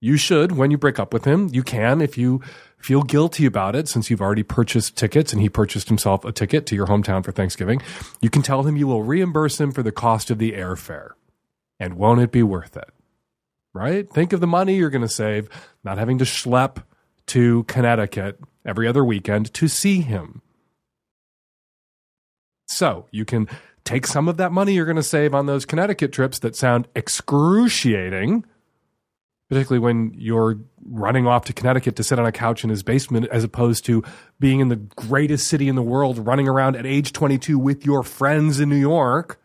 [0.00, 2.40] You should, when you break up with him, you can if you
[2.78, 6.66] feel guilty about it, since you've already purchased tickets and he purchased himself a ticket
[6.66, 7.80] to your hometown for Thanksgiving.
[8.20, 11.10] You can tell him you will reimburse him for the cost of the airfare.
[11.82, 12.90] And won't it be worth it?
[13.74, 14.08] Right?
[14.08, 15.48] Think of the money you're going to save
[15.82, 16.84] not having to schlep
[17.26, 20.42] to Connecticut every other weekend to see him.
[22.68, 23.48] So you can
[23.82, 26.86] take some of that money you're going to save on those Connecticut trips that sound
[26.94, 28.44] excruciating,
[29.48, 33.26] particularly when you're running off to Connecticut to sit on a couch in his basement
[33.32, 34.04] as opposed to
[34.38, 38.04] being in the greatest city in the world, running around at age 22 with your
[38.04, 39.41] friends in New York.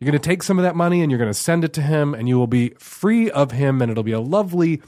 [0.00, 1.82] You're going to take some of that money and you're going to send it to
[1.82, 4.80] him, and you will be free of him, and it'll be a lovely,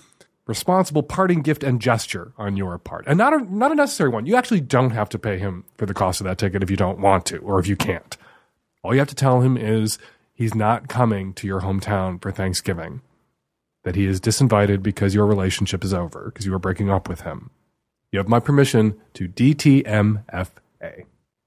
[0.47, 4.27] responsible parting gift and gesture on your part, and not a not a necessary one.
[4.27, 6.77] You actually don't have to pay him for the cost of that ticket if you
[6.77, 8.17] don't want to or if you can't.
[8.83, 9.99] All you have to tell him is
[10.33, 13.03] he's not coming to your hometown for Thanksgiving.
[13.83, 17.23] That he is disinvited because your relationship is over because you are breaking up with
[17.23, 17.51] him.
[18.13, 20.51] You have my permission to DTMFA.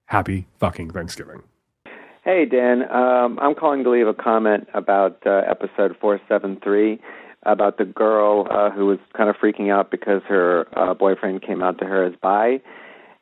[0.07, 1.43] Happy fucking Thanksgiving.
[2.23, 2.89] Hey, Dan.
[2.89, 7.01] Um, I'm calling to leave a comment about uh, episode 473
[7.45, 11.61] about the girl uh, who was kind of freaking out because her uh, boyfriend came
[11.61, 12.61] out to her as bi.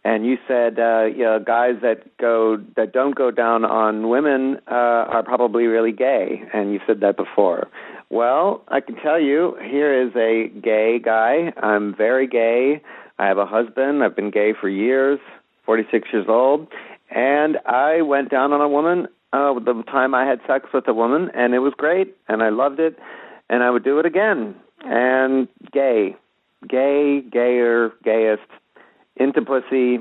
[0.03, 4.57] And you said, uh, you know, guys that go that don't go down on women
[4.69, 7.69] uh, are probably really gay, and you said that before.
[8.11, 11.53] Well, I can tell you, here is a gay guy.
[11.57, 12.83] I'm very gay.
[13.17, 14.03] I have a husband.
[14.03, 15.19] I've been gay for years.
[15.65, 16.67] 46 years old,
[17.11, 20.93] and I went down on a woman uh, the time I had sex with a
[20.93, 22.97] woman, and it was great, and I loved it,
[23.49, 24.55] and I would do it again.
[24.83, 26.15] And gay,
[26.67, 28.41] gay, gayer, gayest,
[29.15, 29.99] into pussy,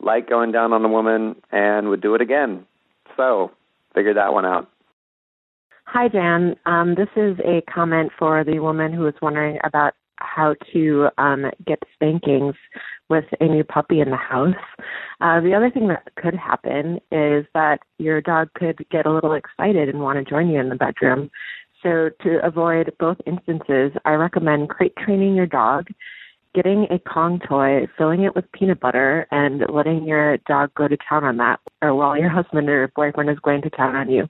[0.00, 2.66] like going down on a woman, and would do it again.
[3.16, 3.50] So,
[3.94, 4.68] figure that one out.
[5.84, 6.56] Hi, Dan.
[6.64, 11.50] Um, this is a comment for the woman who was wondering about how to um,
[11.66, 12.54] get spankings
[13.08, 14.54] with a new puppy in the house.
[15.20, 19.34] Uh, the other thing that could happen is that your dog could get a little
[19.34, 21.30] excited and want to join you in the bedroom.
[21.82, 25.88] So, to avoid both instances, I recommend crate training your dog,
[26.54, 30.96] getting a Kong toy, filling it with peanut butter, and letting your dog go to
[31.08, 34.28] town on that, or while your husband or boyfriend is going to town on you.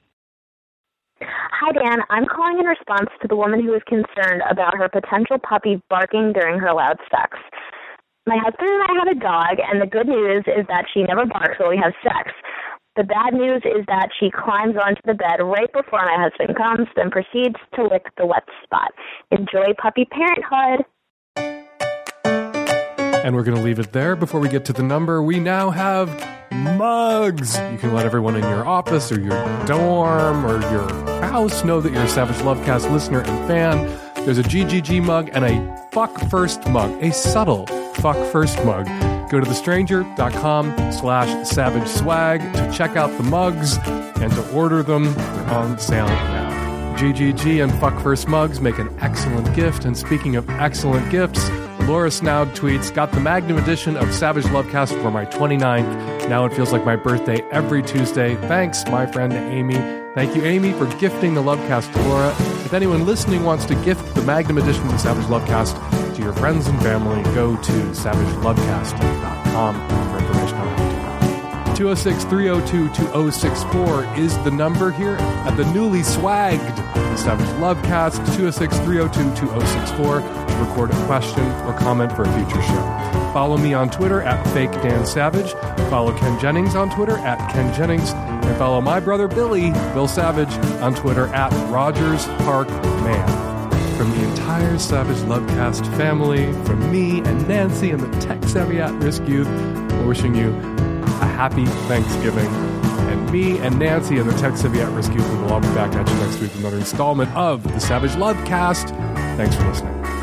[1.28, 2.00] Hi, Dan.
[2.10, 6.32] I'm calling in response to the woman who is concerned about her potential puppy barking
[6.32, 7.38] during her loud sex.
[8.26, 11.26] My husband and I have a dog, and the good news is that she never
[11.26, 12.30] barks while we have sex.
[12.94, 16.88] The bad news is that she climbs onto the bed right before my husband comes,
[16.94, 18.92] then proceeds to lick the wet spot.
[19.30, 20.84] Enjoy puppy parenthood.
[23.24, 25.22] And we're going to leave it there before we get to the number.
[25.22, 26.08] We now have
[26.50, 27.56] mugs.
[27.56, 30.88] You can let everyone in your office or your dorm or your
[31.22, 34.24] house know that you're a Savage Lovecast listener and fan.
[34.24, 38.86] There's a GGG mug and a fuck first mug, a subtle fuck first mug.
[39.30, 45.16] Go to thestranger.com slash savage swag to check out the mugs and to order them.
[45.52, 46.51] On sale now.
[46.92, 49.84] GGG and Fuck First Mugs make an excellent gift.
[49.84, 51.48] And speaking of excellent gifts,
[51.82, 56.28] Laura Snoud tweets, Got the Magnum edition of Savage Lovecast for my 29th.
[56.28, 58.36] Now it feels like my birthday every Tuesday.
[58.46, 59.74] Thanks, my friend Amy.
[60.14, 62.28] Thank you, Amy, for gifting the Lovecast to Laura.
[62.64, 66.66] If anyone listening wants to gift the Magnum edition of Savage Lovecast to your friends
[66.66, 70.11] and family, go to savagelovecast.com
[71.82, 76.76] 206 302 2064 is the number here at the newly swagged
[77.18, 83.32] Savage Lovecast 206 302 2064 to record a question or comment for a future show.
[83.32, 85.54] Follow me on Twitter at Fake Dan Savage.
[85.90, 88.12] Follow Ken Jennings on Twitter at Ken Jennings.
[88.12, 93.98] And follow my brother Billy, Bill Savage, on Twitter at Rogers Park Man.
[93.98, 98.94] From the entire Savage Lovecast family, from me and Nancy and the tech savvy at
[99.02, 100.52] risk youth, we're wishing you
[101.22, 102.46] a happy Thanksgiving.
[103.10, 105.94] And me and Nancy and the Tech Savvy at Risk Youth will all be back
[105.94, 108.88] at you next week with another installment of the Savage Lovecast.
[109.36, 110.21] Thanks for listening.